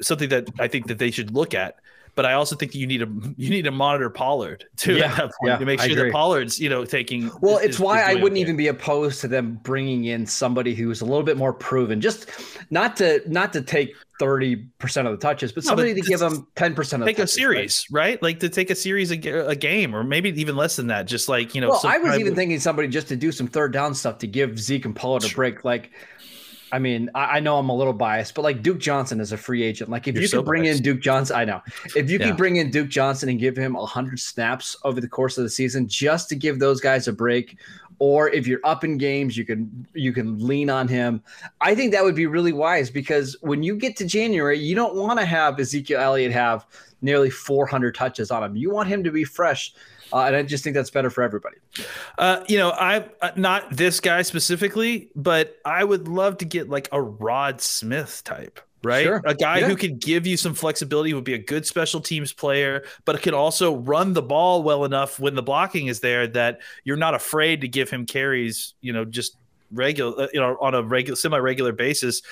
something 0.00 0.28
that 0.30 0.48
I 0.58 0.68
think 0.68 0.86
that 0.86 0.98
they 0.98 1.10
should 1.10 1.32
look 1.32 1.54
at. 1.54 1.76
But 2.18 2.26
I 2.26 2.32
also 2.32 2.56
think 2.56 2.72
that 2.72 2.78
you 2.78 2.88
need 2.88 2.98
to 2.98 3.34
you 3.36 3.48
need 3.48 3.62
to 3.62 3.70
monitor 3.70 4.10
Pollard 4.10 4.64
too 4.76 4.96
Yeah, 4.96 5.16
point 5.16 5.32
yeah, 5.44 5.56
to 5.58 5.64
make 5.64 5.78
sure 5.78 5.94
that 5.94 6.10
Pollard's 6.10 6.58
you 6.58 6.68
know 6.68 6.84
taking. 6.84 7.30
Well, 7.40 7.58
it's 7.58 7.78
why 7.78 8.02
I 8.02 8.16
wouldn't 8.16 8.38
even 8.38 8.56
be 8.56 8.66
opposed 8.66 9.20
to 9.20 9.28
them 9.28 9.60
bringing 9.62 10.06
in 10.06 10.26
somebody 10.26 10.74
who's 10.74 11.00
a 11.00 11.04
little 11.04 11.22
bit 11.22 11.36
more 11.36 11.52
proven, 11.52 12.00
just 12.00 12.28
not 12.70 12.96
to 12.96 13.22
not 13.30 13.52
to 13.52 13.62
take 13.62 13.94
thirty 14.18 14.56
percent 14.80 15.06
of 15.06 15.12
the 15.12 15.24
touches, 15.24 15.52
but 15.52 15.62
No, 15.62 15.68
somebody 15.68 15.94
but 15.94 16.02
to 16.02 16.10
give 16.10 16.18
them 16.18 16.48
ten 16.56 16.74
percent 16.74 17.04
of 17.04 17.06
the 17.06 17.12
take 17.12 17.18
a 17.18 17.22
touches, 17.22 17.36
right? 17.36 17.40
series, 17.40 17.86
right? 17.92 18.20
Like 18.20 18.40
to 18.40 18.48
take 18.48 18.70
a 18.70 18.74
series 18.74 19.12
a, 19.12 19.46
a 19.46 19.54
game, 19.54 19.94
or 19.94 20.02
maybe 20.02 20.30
even 20.40 20.56
less 20.56 20.74
than 20.74 20.88
that. 20.88 21.06
Just 21.06 21.28
like 21.28 21.54
you 21.54 21.60
know, 21.60 21.68
Well, 21.68 21.82
I 21.84 21.98
was 21.98 22.18
even 22.18 22.34
thinking 22.34 22.58
somebody 22.58 22.88
just 22.88 23.06
to 23.10 23.16
do 23.16 23.30
some 23.30 23.46
third 23.46 23.72
down 23.72 23.94
stuff 23.94 24.18
to 24.18 24.26
give 24.26 24.58
Zeke 24.58 24.86
and 24.86 24.96
Pollard 24.96 25.24
a 25.24 25.32
break. 25.36 25.64
Like, 25.64 25.92
I 26.72 26.78
mean, 26.78 27.10
I, 27.14 27.36
I 27.36 27.40
know 27.40 27.58
I'm 27.58 27.68
a 27.68 27.74
little 27.74 27.92
biased, 27.92 28.34
but 28.34 28.42
like 28.42 28.62
Duke 28.62 28.78
Johnson 28.78 29.20
is 29.20 29.32
a 29.32 29.36
free 29.36 29.62
agent. 29.62 29.90
Like, 29.90 30.06
if 30.08 30.14
You're 30.14 30.22
you 30.22 30.28
so 30.28 30.38
could 30.38 30.46
bring 30.46 30.64
in. 30.66 30.82
Duke 30.82 31.00
Johnson, 31.00 31.36
I 31.36 31.44
know. 31.44 31.62
If 31.96 32.10
you 32.10 32.18
Yeah. 32.18 32.28
could 32.28 32.36
bring 32.36 32.56
in 32.56 32.70
Duke 32.70 32.88
Johnson 32.88 33.28
and 33.28 33.38
give 33.38 33.56
him 33.56 33.74
100 33.74 34.20
snaps 34.20 34.76
over 34.84 35.00
the 35.00 35.08
course 35.08 35.38
of 35.38 35.44
the 35.44 35.50
season 35.50 35.88
just 35.88 36.28
to 36.28 36.34
give 36.36 36.58
those 36.58 36.80
guys 36.80 37.08
a 37.08 37.12
break, 37.12 37.56
or 38.00 38.28
if 38.30 38.46
you're 38.46 38.60
up 38.64 38.84
in 38.84 38.96
games, 38.98 39.36
you 39.36 39.44
can 39.44 39.86
you 39.92 40.12
can 40.12 40.38
lean 40.38 40.70
on 40.70 40.86
him. 40.86 41.22
I 41.60 41.74
think 41.74 41.92
that 41.92 42.04
would 42.04 42.14
be 42.14 42.26
really 42.26 42.52
wise 42.52 42.90
because 42.90 43.36
when 43.40 43.62
you 43.62 43.74
get 43.74 43.96
to 43.96 44.04
January, 44.06 44.58
you 44.58 44.74
don't 44.76 44.94
want 44.94 45.18
to 45.18 45.26
have 45.26 45.58
Ezekiel 45.58 46.00
Elliott 46.00 46.32
have 46.32 46.64
nearly 47.02 47.30
400 47.30 47.94
touches 47.94 48.30
on 48.30 48.42
him. 48.44 48.56
You 48.56 48.70
want 48.70 48.88
him 48.88 49.02
to 49.04 49.10
be 49.10 49.24
fresh. 49.24 49.72
Uh, 50.12 50.24
and 50.24 50.36
I 50.36 50.42
just 50.42 50.64
think 50.64 50.74
that's 50.74 50.90
better 50.90 51.10
for 51.10 51.22
everybody. 51.22 51.56
Uh, 52.16 52.42
you 52.48 52.58
know, 52.58 52.70
I 52.70 53.04
uh, 53.20 53.30
not 53.36 53.70
this 53.70 54.00
guy 54.00 54.22
specifically, 54.22 55.10
but 55.14 55.56
I 55.64 55.84
would 55.84 56.08
love 56.08 56.38
to 56.38 56.44
get 56.44 56.68
like 56.68 56.88
a 56.92 57.00
Rod 57.00 57.60
Smith 57.60 58.22
type, 58.24 58.60
right? 58.82 59.04
Sure. 59.04 59.22
A 59.24 59.34
guy 59.34 59.58
Yeah. 59.58 59.66
who 59.66 59.76
could 59.76 60.00
give 60.00 60.26
you 60.26 60.36
some 60.36 60.54
flexibility, 60.54 61.12
would 61.14 61.24
be 61.24 61.34
a 61.34 61.38
good 61.38 61.66
special 61.66 62.00
teams 62.00 62.32
player, 62.32 62.84
but 63.04 63.20
could 63.22 63.34
also 63.34 63.76
run 63.76 64.12
the 64.14 64.22
ball 64.22 64.62
well 64.62 64.84
enough 64.84 65.20
when 65.20 65.34
the 65.34 65.42
blocking 65.42 65.88
is 65.88 66.00
there 66.00 66.26
that 66.28 66.60
you're 66.84 66.96
not 66.96 67.14
afraid 67.14 67.60
to 67.60 67.68
give 67.68 67.90
him 67.90 68.06
carries. 68.06 68.74
You 68.80 68.92
know, 68.92 69.04
just 69.04 69.36
regular, 69.70 70.24
uh, 70.24 70.28
you 70.32 70.40
know, 70.40 70.56
on 70.60 70.74
a 70.74 70.82
regular, 70.82 71.16
semi-regular 71.16 71.72
basis. 71.72 72.22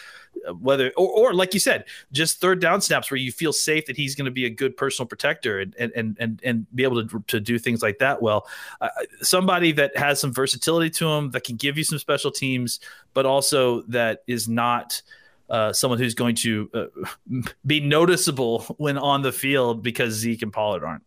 Uh, 0.48 0.54
Whether 0.54 0.92
or, 0.96 1.08
or 1.08 1.34
like 1.34 1.54
you 1.54 1.60
said, 1.60 1.84
just 2.12 2.40
third 2.40 2.60
down 2.60 2.80
snaps 2.80 3.10
where 3.10 3.18
you 3.18 3.32
feel 3.32 3.52
safe 3.52 3.86
that 3.86 3.96
he's 3.96 4.14
going 4.14 4.26
to 4.26 4.30
be 4.30 4.46
a 4.46 4.50
good 4.50 4.76
personal 4.76 5.06
protector 5.06 5.60
and 5.60 5.74
and 5.76 6.16
and 6.18 6.40
and, 6.42 6.66
be 6.74 6.82
able 6.82 7.06
to 7.06 7.24
to 7.28 7.40
do 7.40 7.58
things 7.58 7.82
like 7.82 7.98
that 7.98 8.20
well 8.20 8.46
uh, 8.80 8.88
somebody 9.22 9.72
that 9.72 9.96
has 9.96 10.20
some 10.20 10.32
versatility 10.32 10.90
to 10.90 11.08
him 11.08 11.30
that 11.30 11.44
can 11.44 11.56
give 11.56 11.78
you 11.78 11.84
some 11.84 11.98
special 11.98 12.30
teams, 12.30 12.80
but 13.14 13.26
also 13.26 13.82
that 13.82 14.22
is 14.26 14.48
not 14.48 15.00
uh, 15.48 15.72
someone 15.72 15.98
who's 15.98 16.14
going 16.14 16.34
to 16.34 16.70
uh, 16.74 17.40
be 17.66 17.80
noticeable 17.80 18.62
when 18.78 18.98
on 18.98 19.22
the 19.22 19.32
field 19.32 19.82
because 19.82 20.14
Zeke 20.14 20.42
and 20.42 20.52
Pollard 20.52 20.84
aren't. 20.84 21.02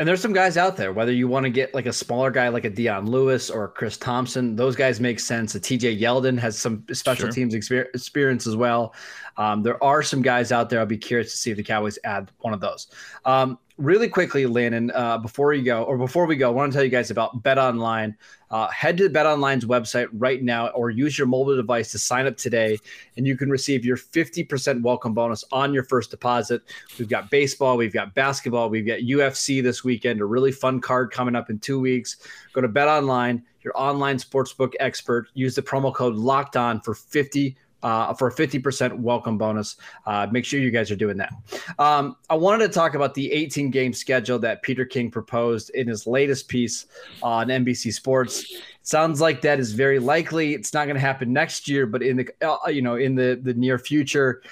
And 0.00 0.08
there's 0.08 0.20
some 0.20 0.32
guys 0.32 0.56
out 0.56 0.76
there, 0.76 0.92
whether 0.92 1.12
you 1.12 1.28
want 1.28 1.44
to 1.44 1.50
get 1.50 1.72
like 1.72 1.86
a 1.86 1.92
smaller 1.92 2.30
guy 2.30 2.48
like 2.48 2.64
a 2.64 2.70
Dion 2.70 3.08
Lewis 3.08 3.48
or 3.48 3.68
Chris 3.68 3.96
Thompson, 3.96 4.56
those 4.56 4.74
guys 4.74 4.98
make 5.00 5.20
sense. 5.20 5.54
A 5.54 5.60
TJ 5.60 6.00
Yeldon 6.00 6.36
has 6.38 6.58
some 6.58 6.84
special 6.92 7.26
Sure. 7.26 7.30
teams 7.32 7.54
exper- 7.54 7.86
experience 7.94 8.46
as 8.46 8.56
well. 8.56 8.92
Um, 9.36 9.62
there 9.62 9.82
are 9.82 10.02
some 10.02 10.20
guys 10.20 10.50
out 10.50 10.68
there. 10.68 10.80
I'll 10.80 10.86
be 10.86 10.98
curious 10.98 11.30
to 11.30 11.36
see 11.36 11.50
if 11.52 11.56
the 11.56 11.62
Cowboys 11.62 11.98
add 12.02 12.30
one 12.38 12.52
of 12.52 12.60
those. 12.60 12.88
Um, 13.24 13.58
really 13.76 14.08
quickly, 14.08 14.46
Landon, 14.46 14.90
uh, 14.94 15.18
before 15.18 15.52
you 15.52 15.64
go, 15.64 15.82
or 15.82 15.98
before 15.98 16.26
we 16.26 16.36
go, 16.36 16.48
I 16.48 16.52
want 16.52 16.72
to 16.72 16.76
tell 16.76 16.84
you 16.84 16.90
guys 16.90 17.10
about 17.10 17.42
Bet 17.42 17.58
Online. 17.58 18.16
Uh, 18.50 18.68
head 18.68 18.96
to 18.98 19.08
Bet 19.08 19.26
Online's 19.26 19.64
website 19.64 20.06
right 20.12 20.40
now 20.40 20.68
or 20.68 20.90
use 20.90 21.18
your 21.18 21.26
mobile 21.26 21.56
device 21.56 21.90
to 21.90 21.98
sign 21.98 22.26
up 22.26 22.36
today, 22.36 22.78
and 23.16 23.26
you 23.26 23.36
can 23.36 23.50
receive 23.50 23.84
your 23.84 23.96
50% 23.96 24.82
welcome 24.82 25.12
bonus 25.12 25.44
on 25.50 25.74
your 25.74 25.82
first 25.82 26.10
deposit. 26.10 26.62
We've 26.98 27.08
got 27.08 27.30
baseball, 27.30 27.76
we've 27.76 27.92
got 27.92 28.14
basketball, 28.14 28.70
we've 28.70 28.86
got 28.86 29.00
UFC 29.00 29.60
this 29.60 29.82
weekend, 29.82 30.20
a 30.20 30.24
really 30.24 30.52
fun 30.52 30.80
card 30.80 31.10
coming 31.10 31.34
up 31.34 31.50
in 31.50 31.58
two 31.58 31.80
weeks. 31.80 32.18
Go 32.52 32.60
to 32.60 32.68
Bet 32.68 32.86
Online, 32.86 33.42
your 33.62 33.72
online 33.76 34.18
sportsbook 34.18 34.74
expert. 34.78 35.26
Use 35.34 35.56
the 35.56 35.62
promo 35.62 35.92
code 35.92 36.14
Locked 36.14 36.56
On 36.56 36.80
for 36.80 36.94
50 36.94 37.56
uh, 37.84 38.14
for 38.14 38.28
a 38.28 38.32
50% 38.34 38.98
welcome 38.98 39.38
bonus. 39.38 39.76
Uh, 40.06 40.26
make 40.32 40.44
sure 40.44 40.58
you 40.58 40.70
guys 40.70 40.90
are 40.90 40.96
doing 40.96 41.18
that. 41.18 41.32
Um, 41.78 42.16
I 42.30 42.34
wanted 42.34 42.66
to 42.66 42.72
talk 42.72 42.94
about 42.94 43.14
the 43.14 43.30
18 43.30 43.70
game 43.70 43.92
schedule 43.92 44.38
that 44.40 44.62
Peter 44.62 44.84
King 44.84 45.10
proposed 45.10 45.70
in 45.70 45.86
his 45.86 46.06
latest 46.06 46.48
piece 46.48 46.86
on 47.22 47.48
NBC 47.48 47.92
Sports. 47.92 48.52
Sounds 48.82 49.20
like 49.20 49.42
that 49.42 49.60
is 49.60 49.72
very 49.72 49.98
likely. 49.98 50.54
It's 50.54 50.72
not 50.72 50.86
going 50.86 50.96
to 50.96 51.00
happen 51.00 51.32
next 51.32 51.68
year, 51.68 51.86
but 51.86 52.02
in 52.02 52.16
the 52.16 52.28
uh, 52.42 52.68
you 52.68 52.82
know 52.82 52.96
in 52.96 53.14
the 53.14 53.38
the 53.40 53.54
near 53.54 53.78
future. 53.78 54.42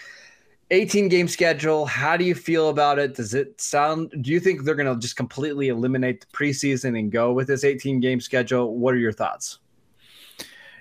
18 0.71 1.09
game 1.09 1.29
schedule. 1.29 1.85
How 1.85 2.17
do 2.17 2.25
you 2.25 2.35
feel 2.35 2.71
about 2.71 2.99
it? 2.99 3.15
Does 3.15 3.35
it 3.35 3.61
sound? 3.61 4.11
Do 4.23 4.31
you 4.31 4.41
think 4.41 4.65
they're 4.65 4.75
going 4.75 4.93
to 4.93 4.99
just 4.99 5.17
completely 5.17 5.69
eliminate 5.69 6.23
the 6.23 6.27
preseason 6.29 6.99
and 6.99 7.13
go 7.13 7.31
with 7.33 7.49
this 7.49 7.63
18 7.63 8.01
game 8.01 8.21
schedule? 8.21 8.75
What 8.79 8.95
are 8.95 8.99
your 8.99 9.13
thoughts? 9.13 9.59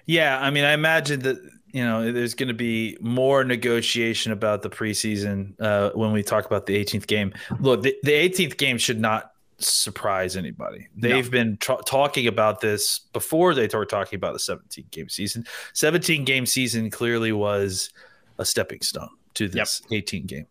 Yeah, 0.05 0.39
I 0.39 0.49
mean, 0.49 0.63
I 0.63 0.71
imagine 0.71 1.19
that 1.21 1.37
you 1.73 1.83
know 1.83 2.11
there's 2.11 2.33
going 2.33 2.47
to 2.47 2.53
be 2.53 2.97
more 3.01 3.43
negotiation 3.43 4.31
about 4.31 4.61
the 4.61 4.69
preseason 4.69 5.53
uh, 5.59 5.91
when 5.91 6.11
we 6.11 6.23
talk 6.23 6.45
about 6.45 6.65
the 6.65 6.83
18th 6.83 7.07
game. 7.07 7.33
Look, 7.59 7.83
the, 7.83 7.95
the 8.03 8.11
18th 8.11 8.57
game 8.57 8.77
should 8.77 8.99
not 8.99 9.31
surprise 9.59 10.35
anybody. 10.35 10.87
They've 10.95 11.29
been 11.29 11.57
tra- 11.57 11.79
talking 11.85 12.27
about 12.27 12.61
this 12.61 12.99
before 13.13 13.53
they 13.53 13.67
were 13.73 13.85
talking 13.85 14.17
about 14.17 14.33
the 14.33 14.39
17 14.39 14.85
game 14.91 15.09
season. 15.09 15.45
17 15.73 16.25
game 16.25 16.45
season 16.45 16.89
clearly 16.89 17.31
was 17.31 17.91
a 18.37 18.45
stepping 18.45 18.81
stone 18.81 19.09
to 19.35 19.47
this 19.47 19.81
18 19.91 20.25
game. 20.25 20.47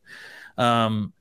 Um, 0.56 1.12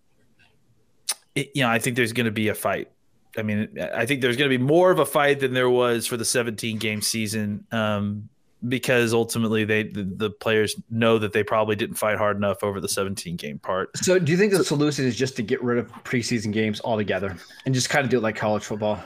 it, 1.35 1.51
you 1.55 1.63
know, 1.63 1.69
I 1.69 1.79
think 1.79 1.95
there's 1.95 2.13
going 2.13 2.25
to 2.25 2.31
be 2.31 2.49
a 2.49 2.55
fight. 2.55 2.91
I 3.37 3.43
mean, 3.43 3.77
I 3.93 4.05
think 4.05 4.21
there's 4.21 4.37
going 4.37 4.49
to 4.49 4.57
be 4.57 4.63
more 4.63 4.91
of 4.91 4.99
a 4.99 5.05
fight 5.05 5.39
than 5.39 5.53
there 5.53 5.69
was 5.69 6.07
for 6.07 6.17
the 6.17 6.25
17 6.25 6.77
game 6.77 7.01
season. 7.01 7.65
Um, 7.71 8.29
because 8.67 9.13
ultimately 9.13 9.63
they 9.63 9.83
the, 9.83 10.03
the 10.03 10.29
players 10.29 10.75
know 10.89 11.17
that 11.17 11.31
they 11.33 11.43
probably 11.43 11.75
didn't 11.75 11.95
fight 11.95 12.17
hard 12.17 12.35
enough 12.37 12.63
over 12.63 12.79
the 12.81 12.89
17 12.89 13.35
game 13.37 13.59
part. 13.59 13.95
So, 13.97 14.19
do 14.19 14.31
you 14.31 14.37
think 14.37 14.51
the 14.51 14.63
solution 14.63 15.05
is 15.05 15.15
just 15.15 15.35
to 15.37 15.41
get 15.43 15.63
rid 15.63 15.77
of 15.77 15.91
preseason 16.03 16.51
games 16.51 16.81
altogether 16.83 17.35
and 17.65 17.73
just 17.73 17.89
kind 17.89 18.03
of 18.03 18.09
do 18.11 18.17
it 18.17 18.21
like 18.21 18.35
college 18.35 18.63
football? 18.63 19.01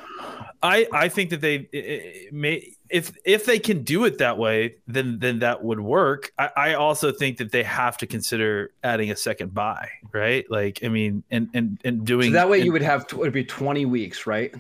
I 0.64 0.88
I 0.94 1.10
think 1.10 1.30
that 1.32 1.42
they 1.42 2.28
may 2.32 2.72
if 2.90 3.12
if 3.26 3.46
they 3.46 3.60
can 3.60 3.84
do 3.84 4.06
it 4.06 4.20
that 4.20 4.38
way, 4.38 4.76
then 4.88 5.20
then 5.20 5.40
that 5.40 5.64
would 5.64 5.80
work. 5.82 6.32
I, 6.40 6.50
I 6.56 6.74
also 6.76 7.12
think 7.12 7.38
that 7.40 7.52
they 7.52 7.64
have 7.64 7.98
to 7.98 8.08
consider 8.08 8.72
adding 8.84 9.12
a 9.12 9.16
second 9.16 9.54
bye, 9.54 9.90
right? 10.14 10.46
Like 10.50 10.80
I 10.84 10.88
mean, 10.88 11.24
and 11.30 11.50
and 11.54 11.80
and 11.84 12.06
doing 12.06 12.30
So 12.32 12.34
that 12.36 12.50
way, 12.50 12.60
and- 12.60 12.66
you 12.66 12.72
would 12.72 12.82
have 12.82 13.02
it 13.02 13.14
would 13.14 13.34
be 13.34 13.44
twenty 13.44 13.86
weeks, 13.86 14.26
right? 14.26 14.54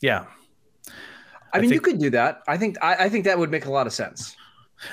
yeah. 0.00 0.24
I 1.52 1.58
I 1.58 1.60
mean, 1.60 1.70
you 1.70 1.80
could 1.80 1.98
do 1.98 2.10
that. 2.10 2.42
I 2.48 2.56
think 2.56 2.76
I, 2.82 3.04
I 3.04 3.08
think 3.08 3.24
that 3.24 3.38
would 3.38 3.50
make 3.50 3.66
a 3.66 3.70
lot 3.70 3.86
of 3.86 3.92
sense. 3.92 4.36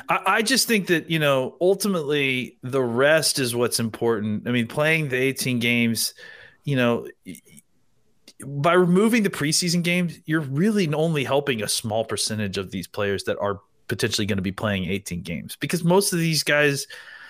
I, 0.07 0.19
I 0.25 0.41
just 0.41 0.67
think 0.67 0.87
that 0.87 1.09
you 1.09 1.19
know 1.19 1.55
ultimately 1.61 2.57
the 2.63 2.81
rest 2.81 3.39
is 3.39 3.55
what's 3.55 3.79
important. 3.79 4.47
I 4.47 4.51
mean, 4.51 4.67
playing 4.67 5.09
the 5.09 5.17
18 5.17 5.59
games, 5.59 6.13
you 6.63 6.75
know, 6.75 7.07
by 8.45 8.73
removing 8.73 9.23
the 9.23 9.29
preseason 9.29 9.83
games, 9.83 10.19
you're 10.25 10.41
really 10.41 10.91
only 10.93 11.23
helping 11.23 11.61
a 11.61 11.67
small 11.67 12.05
percentage 12.05 12.57
of 12.57 12.71
these 12.71 12.87
players 12.87 13.23
that 13.25 13.37
are 13.39 13.61
potentially 13.87 14.25
going 14.25 14.37
to 14.37 14.43
be 14.43 14.51
playing 14.51 14.85
18 14.85 15.21
games 15.23 15.57
because 15.59 15.83
most 15.83 16.13
of 16.13 16.19
these 16.19 16.43
guys 16.43 16.85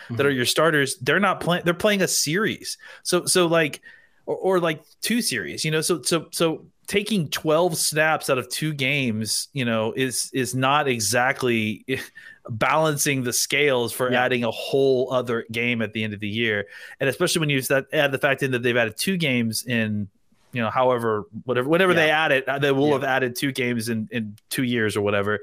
that 0.10 0.16
mm-hmm. 0.16 0.26
are 0.26 0.30
your 0.30 0.46
starters, 0.46 0.98
they're 0.98 1.20
not 1.20 1.40
playing. 1.40 1.64
They're 1.66 1.74
playing 1.74 2.02
a 2.02 2.08
series. 2.08 2.78
So 3.04 3.26
so 3.26 3.48
like 3.48 3.82
or, 4.26 4.36
or 4.38 4.60
like 4.60 4.84
two 5.02 5.22
series. 5.22 5.64
You 5.66 5.72
know, 5.72 5.82
so 5.82 6.02
so 6.02 6.28
so 6.32 6.66
taking 6.88 7.30
12 7.30 7.78
snaps 7.78 8.30
out 8.32 8.40
of 8.40 8.50
two 8.50 8.74
games, 8.74 9.48
you 9.54 9.64
know, 9.66 9.94
is 9.96 10.30
is 10.34 10.56
not 10.56 10.88
exactly 10.88 11.86
balancing 12.50 13.24
the 13.24 13.34
scales 13.34 13.94
for 13.94 14.12
Yeah. 14.12 14.24
adding 14.24 14.44
a 14.44 14.52
whole 14.52 15.12
other 15.14 15.46
game 15.52 15.82
at 15.82 15.94
the 15.94 16.04
end 16.04 16.14
of 16.14 16.20
the 16.20 16.28
year. 16.28 16.66
And 17.00 17.08
especially 17.10 17.42
when 17.42 17.50
you 17.50 17.62
add 17.94 18.12
the 18.12 18.18
fact 18.18 18.42
in 18.44 18.52
that 18.52 18.64
they've 18.64 18.76
added 18.76 18.98
two 18.98 19.18
games 19.18 19.64
in 19.66 20.08
you 20.52 20.64
know, 20.64 20.72
however, 20.72 21.26
whatever, 21.44 21.70
whenever 21.70 21.94
they 21.94 22.10
add 22.10 22.32
it, 22.32 22.50
uh, 22.50 22.58
they 22.58 22.72
will 22.72 22.88
Yeah. 22.88 22.94
have 22.94 23.04
added 23.04 23.36
two 23.36 23.52
games 23.52 23.88
in, 23.88 24.10
in 24.12 24.36
two 24.50 24.64
years 24.64 24.98
or 24.98 25.02
whatever. 25.02 25.42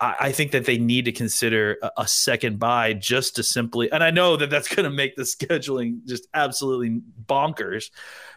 I, 0.00 0.16
I 0.20 0.32
think 0.32 0.52
that 0.52 0.64
they 0.64 0.78
need 0.78 1.04
to 1.06 1.12
consider 1.12 1.78
a, 1.82 1.90
a 1.98 2.08
second 2.08 2.58
bye 2.58 2.92
just 2.92 3.36
to 3.36 3.42
simply, 3.42 3.90
and 3.90 4.02
I 4.02 4.10
know 4.10 4.36
that 4.36 4.50
that's 4.50 4.68
going 4.74 4.84
to 4.84 4.90
make 4.90 5.16
the 5.16 5.22
scheduling 5.22 6.04
just 6.06 6.26
absolutely 6.34 7.00
bonkers, 7.26 7.90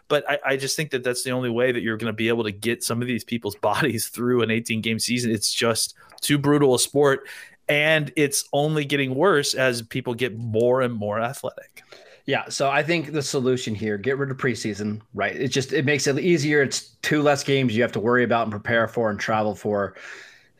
but 0.08 0.28
I, 0.28 0.38
I 0.44 0.56
just 0.56 0.76
think 0.76 0.90
that 0.90 1.04
that's 1.04 1.22
the 1.22 1.30
only 1.30 1.50
way 1.50 1.72
that 1.72 1.82
you're 1.82 1.96
going 1.96 2.12
to 2.12 2.16
be 2.16 2.28
able 2.28 2.44
to 2.44 2.52
get 2.52 2.82
some 2.82 3.00
of 3.00 3.08
these 3.08 3.24
people's 3.24 3.56
bodies 3.62 4.08
through 4.08 4.42
an 4.42 4.50
18 4.50 4.80
game 4.80 4.98
season. 4.98 5.30
It's 5.30 5.52
just 5.52 5.94
too 6.20 6.38
brutal 6.38 6.74
a 6.74 6.78
sport, 6.78 7.28
and 7.68 8.12
it's 8.16 8.44
only 8.52 8.84
getting 8.84 9.14
worse 9.14 9.54
as 9.54 9.82
people 9.82 10.14
get 10.14 10.36
more 10.36 10.82
and 10.82 10.94
more 10.94 11.20
athletic. 11.20 11.82
Yeah, 12.24 12.48
so 12.48 12.70
I 12.70 12.84
think 12.84 13.12
the 13.12 13.22
solution 13.22 13.74
here, 13.74 13.98
get 13.98 14.16
rid 14.16 14.30
of 14.30 14.36
preseason, 14.36 15.00
right? 15.12 15.34
It 15.34 15.48
just 15.48 15.72
it 15.72 15.84
makes 15.84 16.06
it 16.06 16.18
easier. 16.20 16.62
It's 16.62 16.90
two 17.02 17.20
less 17.20 17.42
games 17.42 17.74
you 17.74 17.82
have 17.82 17.90
to 17.92 18.00
worry 18.00 18.22
about 18.22 18.42
and 18.42 18.52
prepare 18.52 18.86
for 18.86 19.10
and 19.10 19.18
travel 19.18 19.56
for. 19.56 19.96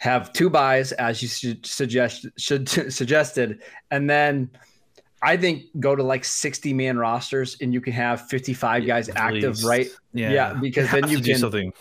Have 0.02 0.32
two 0.32 0.50
byes 0.50 0.90
as 0.92 1.22
you 1.22 1.28
su- 1.28 1.56
suggest 1.62 2.26
should 2.36 2.68
suggested, 2.92 3.62
and 3.92 4.10
then 4.10 4.50
I 5.22 5.36
think 5.36 5.66
go 5.78 5.94
to 5.94 6.02
like 6.02 6.24
60 6.24 6.74
man 6.74 6.98
rosters 6.98 7.56
and 7.60 7.72
you 7.72 7.80
can 7.80 7.92
have 7.92 8.26
55 8.28 8.84
guys 8.84 9.08
active, 9.14 9.54
Please. 9.54 9.64
right? 9.64 9.86
Yeah, 10.12 10.30
Yeah, 10.32 10.54
because 10.54 10.88
have 10.88 11.02
then 11.02 11.10
you 11.10 11.18
to 11.18 11.22
do 11.22 11.30
can- 11.32 11.40
something 11.40 11.72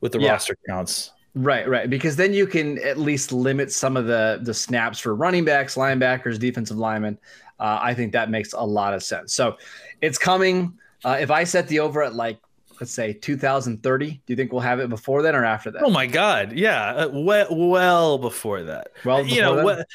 with 0.00 0.12
the 0.12 0.20
Yeah. 0.20 0.30
roster 0.30 0.56
counts. 0.68 1.10
Right, 1.34 1.68
right. 1.68 1.90
Because 1.90 2.14
then 2.14 2.32
you 2.32 2.46
can 2.46 2.78
at 2.78 2.96
least 2.96 3.32
limit 3.32 3.72
some 3.72 3.96
of 3.96 4.06
the 4.06 4.38
the 4.44 4.54
snaps 4.54 5.00
for 5.00 5.16
running 5.16 5.44
backs, 5.44 5.74
linebackers, 5.74 6.38
defensive 6.38 6.78
linemen. 6.78 7.18
Uh, 7.58 7.80
I 7.82 7.92
think 7.92 8.12
that 8.12 8.30
makes 8.30 8.52
a 8.52 8.64
lot 8.64 8.94
of 8.94 9.02
sense. 9.02 9.34
So 9.34 9.56
it's 10.00 10.16
coming. 10.18 10.78
Uh, 11.04 11.16
if 11.20 11.32
I 11.32 11.42
set 11.42 11.66
the 11.66 11.80
over 11.80 12.04
at 12.04 12.14
like 12.14 12.38
let's 12.80 12.92
say 12.92 13.12
2030, 13.12 14.10
do 14.10 14.20
you 14.26 14.36
think 14.36 14.52
we'll 14.52 14.60
have 14.60 14.80
it 14.80 14.88
before 14.88 15.22
then 15.22 15.34
or 15.34 15.44
after 15.44 15.70
that? 15.70 15.82
Oh 15.82 15.90
my 15.90 16.06
god, 16.06 16.52
yeah, 16.52 16.90
uh, 16.94 17.10
well, 17.12 17.46
well 17.50 18.18
before 18.18 18.62
that. 18.64 18.88
Well, 19.04 19.24
you 19.26 19.40
know 19.40 19.56
before 19.56 19.76
then? 19.76 19.76
what? 19.78 19.86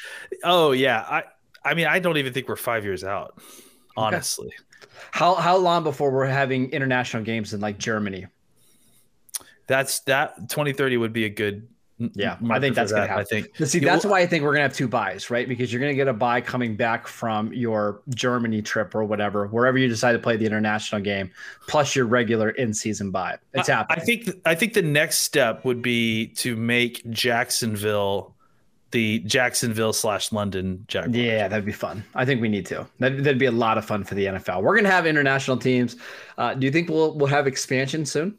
Oh 0.44 0.72
yeah, 0.72 1.00
I 1.00 1.24
I 1.64 1.74
mean 1.74 1.86
I 1.86 1.98
don't 1.98 2.16
even 2.16 2.32
think 2.32 2.48
we're 2.48 2.56
five 2.56 2.84
years 2.84 3.04
out. 3.04 3.40
Honestly, 3.96 4.50
How 5.10 5.34
how 5.34 5.56
long 5.56 5.82
before 5.82 6.10
we're 6.10 6.26
having 6.26 6.70
international 6.70 7.22
games 7.22 7.52
in 7.54 7.60
like 7.60 7.78
Germany? 7.78 8.26
that's 9.66 10.00
that 10.00 10.36
2030 10.48 10.96
would 10.96 11.12
be 11.12 11.24
a 11.24 11.28
good. 11.28 11.68
Yeah, 12.14 12.38
I 12.48 12.58
think 12.58 12.74
for 12.74 12.80
that's 12.80 12.92
gonna 12.92 13.06
happen. 13.06 13.20
I 13.20 13.24
think. 13.24 13.52
But 13.58 13.68
see, 13.68 13.78
that's 13.78 14.04
well- 14.04 14.12
why 14.12 14.20
I 14.20 14.26
think 14.26 14.42
we're 14.42 14.52
gonna 14.52 14.62
have 14.62 14.74
two 14.74 14.88
byes, 14.88 15.28
right? 15.30 15.46
Because 15.46 15.72
you're 15.72 15.80
gonna 15.80 15.94
get 15.94 16.08
a 16.08 16.12
bye 16.12 16.40
coming 16.40 16.74
back 16.74 17.06
from 17.06 17.52
your 17.52 18.00
Germany 18.14 18.62
trip 18.62 18.94
or 18.94 19.04
whatever, 19.04 19.46
wherever 19.48 19.76
you 19.76 19.86
decide 19.86 20.12
to 20.12 20.18
play 20.18 20.36
the 20.36 20.46
international 20.46 21.02
game, 21.02 21.30
plus 21.68 21.94
your 21.94 22.06
regular 22.06 22.50
in-season 22.50 23.10
bye. 23.10 23.36
It's 23.52 23.68
I, 23.68 23.74
happening. 23.74 24.00
I 24.00 24.04
think 24.04 24.30
I 24.46 24.54
think 24.54 24.72
the 24.72 24.82
next 24.82 25.18
step 25.18 25.64
would 25.64 25.82
be 25.82 26.28
to 26.36 26.56
make 26.56 27.08
Jacksonville 27.10 28.34
the 28.92 29.20
Jacksonville 29.20 29.92
slash 29.92 30.32
London 30.32 30.84
Jaguars. 30.88 31.16
Yeah, 31.16 31.48
that'd 31.48 31.64
be 31.64 31.72
fun. 31.72 32.04
I 32.14 32.24
think 32.24 32.40
we 32.40 32.48
need 32.48 32.66
to. 32.66 32.86
That, 32.98 33.18
that'd 33.18 33.38
be 33.38 33.46
a 33.46 33.52
lot 33.52 33.78
of 33.78 33.84
fun 33.84 34.04
for 34.04 34.14
the 34.14 34.26
NFL. 34.26 34.62
We're 34.62 34.74
gonna 34.74 34.90
have 34.90 35.06
international 35.06 35.58
teams. 35.58 35.96
Uh, 36.38 36.54
do 36.54 36.66
you 36.66 36.72
think 36.72 36.88
we'll 36.88 37.14
we'll 37.14 37.28
have 37.28 37.46
expansion 37.46 38.04
soon? 38.06 38.36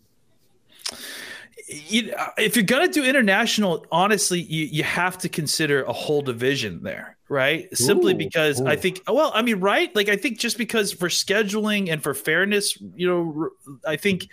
You, 1.72 2.14
if 2.38 2.56
you're 2.56 2.66
going 2.66 2.88
to 2.88 2.92
do 2.92 3.08
international, 3.08 3.86
honestly, 3.92 4.42
you, 4.42 4.66
you 4.66 4.84
have 4.84 5.18
to 5.20 5.30
consider 5.30 5.84
a 5.84 5.94
whole 5.94 6.22
division 6.22 6.84
there, 6.84 7.18
right? 7.30 7.76
Simply 7.76 8.14
Ooh, 8.14 8.18
because 8.18 8.62
I 8.62 8.76
think, 8.76 9.02
well, 9.08 9.32
I 9.34 9.42
mean, 9.42 9.60
right? 9.60 9.96
Like, 9.96 10.10
I 10.10 10.18
think 10.18 10.40
just 10.40 10.58
because 10.58 10.92
for 10.92 11.08
scheduling 11.08 11.90
and 11.90 12.04
for 12.04 12.14
fairness, 12.14 12.78
you 12.96 13.08
know, 13.08 13.50
I 13.88 13.96
think, 13.96 14.28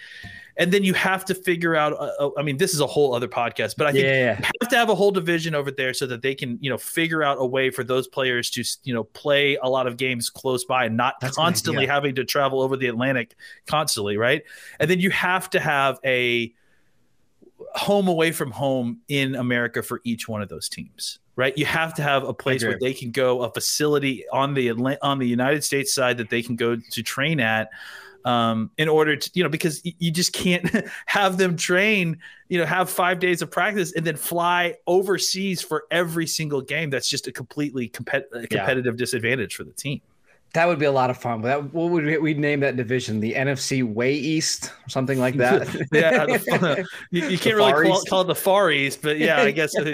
and 0.57 0.73
then 0.73 0.83
you 0.83 0.93
have 0.95 1.25
to 1.27 1.35
figure 1.35 1.77
out, 1.77 1.93
uh, 1.93 2.11
uh, 2.19 2.31
I 2.37 2.43
mean, 2.43 2.57
this 2.57 2.75
is 2.75 2.81
a 2.81 2.87
whole 2.87 3.15
other 3.15 3.29
podcast, 3.29 3.75
but 3.79 3.87
I 3.87 3.93
think 3.93 4.07
Yeah, 4.07 4.37
you 4.39 4.45
have 4.61 4.69
to 4.71 4.77
have 4.77 4.89
a 4.89 4.95
whole 4.97 5.13
division 5.13 5.55
over 5.55 5.71
there 5.71 5.95
so 5.95 6.07
that 6.07 6.21
they 6.21 6.35
can, 6.35 6.59
you 6.61 6.69
know, 6.69 6.79
figure 6.79 7.23
out 7.23 7.37
a 7.39 7.47
way 7.47 7.71
for 7.71 7.85
those 7.85 8.09
players 8.09 8.51
to, 8.51 8.65
you 8.83 8.93
know, 8.93 9.05
play 9.05 9.57
a 9.63 9.69
lot 9.69 9.87
of 9.87 9.97
games 9.97 10.31
close 10.31 10.65
by 10.65 10.87
and 10.87 10.97
not 10.97 11.15
That's 11.21 11.37
constantly 11.37 11.87
having 11.87 12.17
to 12.17 12.25
travel 12.25 12.61
over 12.61 12.77
the 12.77 12.89
Atlantic 12.89 13.37
constantly, 13.67 14.17
right? 14.17 14.43
And 14.81 14.91
then 14.91 14.99
you 14.99 15.11
have 15.11 15.49
to 15.51 15.61
have 15.61 16.01
a 16.05 16.53
home 17.75 18.09
away 18.09 18.33
from 18.33 18.51
home 18.51 19.01
in 19.09 19.35
America 19.35 19.83
for 19.83 20.01
each 20.05 20.29
one 20.29 20.43
of 20.43 20.49
those 20.49 20.69
teams, 20.69 21.19
right? 21.37 21.57
You 21.57 21.67
have 21.67 21.95
to 21.95 22.03
have 22.03 22.25
a 22.25 22.35
place 22.35 22.65
where 22.65 22.79
they 22.79 22.93
can 22.93 23.11
go, 23.11 23.43
a 23.43 23.53
facility 23.53 24.25
on 24.33 24.55
the 24.55 24.71
on 25.03 25.19
the 25.19 25.27
United 25.27 25.65
States 25.65 25.95
side 25.95 26.19
that 26.19 26.31
they 26.31 26.43
can 26.43 26.57
go 26.57 26.77
to 26.77 27.03
train 27.03 27.41
at. 27.41 27.71
Um, 28.25 28.73
in 28.77 28.89
order 28.89 29.17
to, 29.17 29.31
you 29.33 29.43
know, 29.43 29.49
because 29.49 29.81
you 29.85 30.11
just 30.11 30.33
can't 30.35 30.69
have 31.07 31.39
them 31.39 31.57
train, 31.57 32.19
you 32.49 32.59
know, 32.59 32.67
have 32.67 32.91
five 32.91 33.21
days 33.21 33.41
of 33.41 33.51
practice 33.51 33.95
and 33.95 34.05
then 34.05 34.17
fly 34.17 34.75
overseas 34.87 35.63
for 35.63 35.85
every 35.91 36.27
single 36.27 36.61
game. 36.61 36.91
That's 36.91 37.09
just 37.09 37.27
a 37.27 37.33
completely 37.33 37.89
compet- 37.89 38.51
competitive 38.51 38.97
disadvantage 38.97 39.55
for 39.55 39.65
the 39.65 39.73
team. 39.73 40.03
That 40.55 40.67
would 40.67 40.79
be 40.79 40.87
a 40.87 40.93
lot 40.93 41.11
of 41.11 41.19
fun. 41.19 41.43
That 41.43 41.75
what 41.75 41.91
would 41.91 42.05
we 42.05 42.17
we'd 42.19 42.39
name 42.39 42.61
that 42.61 42.77
division? 42.77 43.21
The 43.21 43.35
NFC 43.35 43.83
Way 43.85 44.15
East 44.15 44.73
or 44.87 44.89
something 44.91 45.19
like 45.19 45.37
that. 45.37 45.69
Yeah, 45.93 46.27
the- 46.27 46.87
you, 47.11 47.29
you 47.29 47.39
can't 47.39 47.57
really 47.57 47.89
call, 47.89 48.03
call 48.09 48.21
it 48.23 48.27
the 48.27 48.35
Far 48.35 48.71
East, 48.71 49.03
but 49.03 49.19
yeah, 49.19 49.43
I 49.43 49.51
guess. 49.51 49.75
And, 49.75 49.89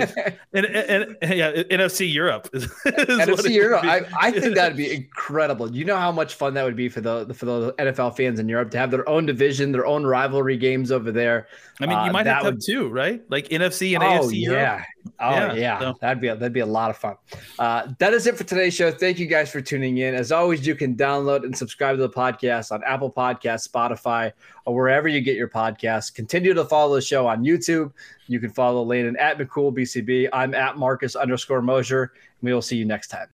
and, 0.53 0.65
and 0.67 1.17
yeah, 1.35 1.53
NFC 1.65 2.13
Europe. 2.13 2.49
Is, 2.53 2.65
is 2.65 2.71
NFC 2.85 3.51
Europe. 3.51 3.85
I, 3.85 4.03
I 4.19 4.31
think 4.31 4.55
that'd 4.55 4.77
be 4.77 4.93
incredible. 4.93 5.75
You 5.75 5.85
know 5.85 5.97
how 5.97 6.13
much 6.13 6.35
fun 6.35 6.55
that 6.55 6.65
would 6.65 6.77
be 6.77 6.89
for 6.89 7.01
the 7.01 7.33
for 7.35 7.47
the 7.47 7.73
NFL 7.75 8.17
fans 8.17 8.39
in 8.39 8.49
Europe 8.49 8.71
to 8.73 8.79
have 8.79 8.91
their 8.91 9.09
own 9.09 9.27
division, 9.27 9.73
their 9.73 9.87
own 9.87 10.05
rivalry 10.07 10.57
games 10.57 10.93
over 10.93 11.11
there. 11.11 11.49
I 11.81 11.87
mean, 11.87 11.99
uh, 11.99 12.05
you 12.07 12.13
might 12.13 12.25
that 12.25 12.37
have 12.37 12.45
would- 12.45 12.63
two, 12.65 12.89
right? 12.89 13.23
Like 13.29 13.49
NFC 13.49 13.95
and 13.95 14.03
oh 14.05 14.07
AFC 14.27 14.41
Europe. 14.43 14.61
yeah, 14.61 14.85
oh 15.21 15.31
Yeah, 15.31 15.53
yeah, 15.55 15.79
so- 15.81 15.95
that'd 16.01 16.21
be 16.21 16.29
a, 16.29 16.37
that'd 16.37 16.53
be 16.53 16.61
a 16.61 16.67
lot 16.67 16.91
of 16.91 16.97
fun. 16.97 17.17
Uh, 17.59 17.89
that 17.99 18.15
is 18.15 18.27
it 18.29 18.37
for 18.37 18.45
today's 18.45 18.75
show. 18.75 18.91
Thank 18.93 19.19
you 19.19 19.27
guys 19.27 19.51
for 19.51 19.61
tuning 19.61 19.99
in. 19.99 20.15
As 20.15 20.31
always, 20.31 20.44
you 20.53 20.75
can 20.75 20.97
download 20.97 21.45
and 21.45 21.57
subscribe 21.57 21.97
to 21.97 22.03
the 22.03 22.09
podcast 22.09 22.73
on 22.73 22.83
Apple 22.85 23.11
Podcasts, 23.11 23.69
Spotify, 23.69 24.33
or 24.65 24.75
wherever 24.75 25.09
you 25.09 25.21
get 25.21 25.37
your 25.37 25.49
podcasts. 25.49 26.13
Continue 26.13 26.55
to 26.55 26.65
follow 26.65 26.95
the 26.97 27.03
show 27.03 27.27
on 27.27 27.45
YouTube. 27.45 27.93
You 28.27 28.41
can 28.41 28.51
follow 28.51 28.83
Landon 28.83 29.17
at 29.17 29.39
McCoolBCB. 29.39 30.29
I'm 30.33 30.55
at 30.55 30.77
Marcus 30.77 31.17
underscore 31.17 31.63
Mosher. 31.63 32.03
And 32.03 32.11
we 32.43 32.53
will 32.53 32.63
see 32.63 32.77
you 32.77 32.85
next 32.85 33.09
time. 33.09 33.23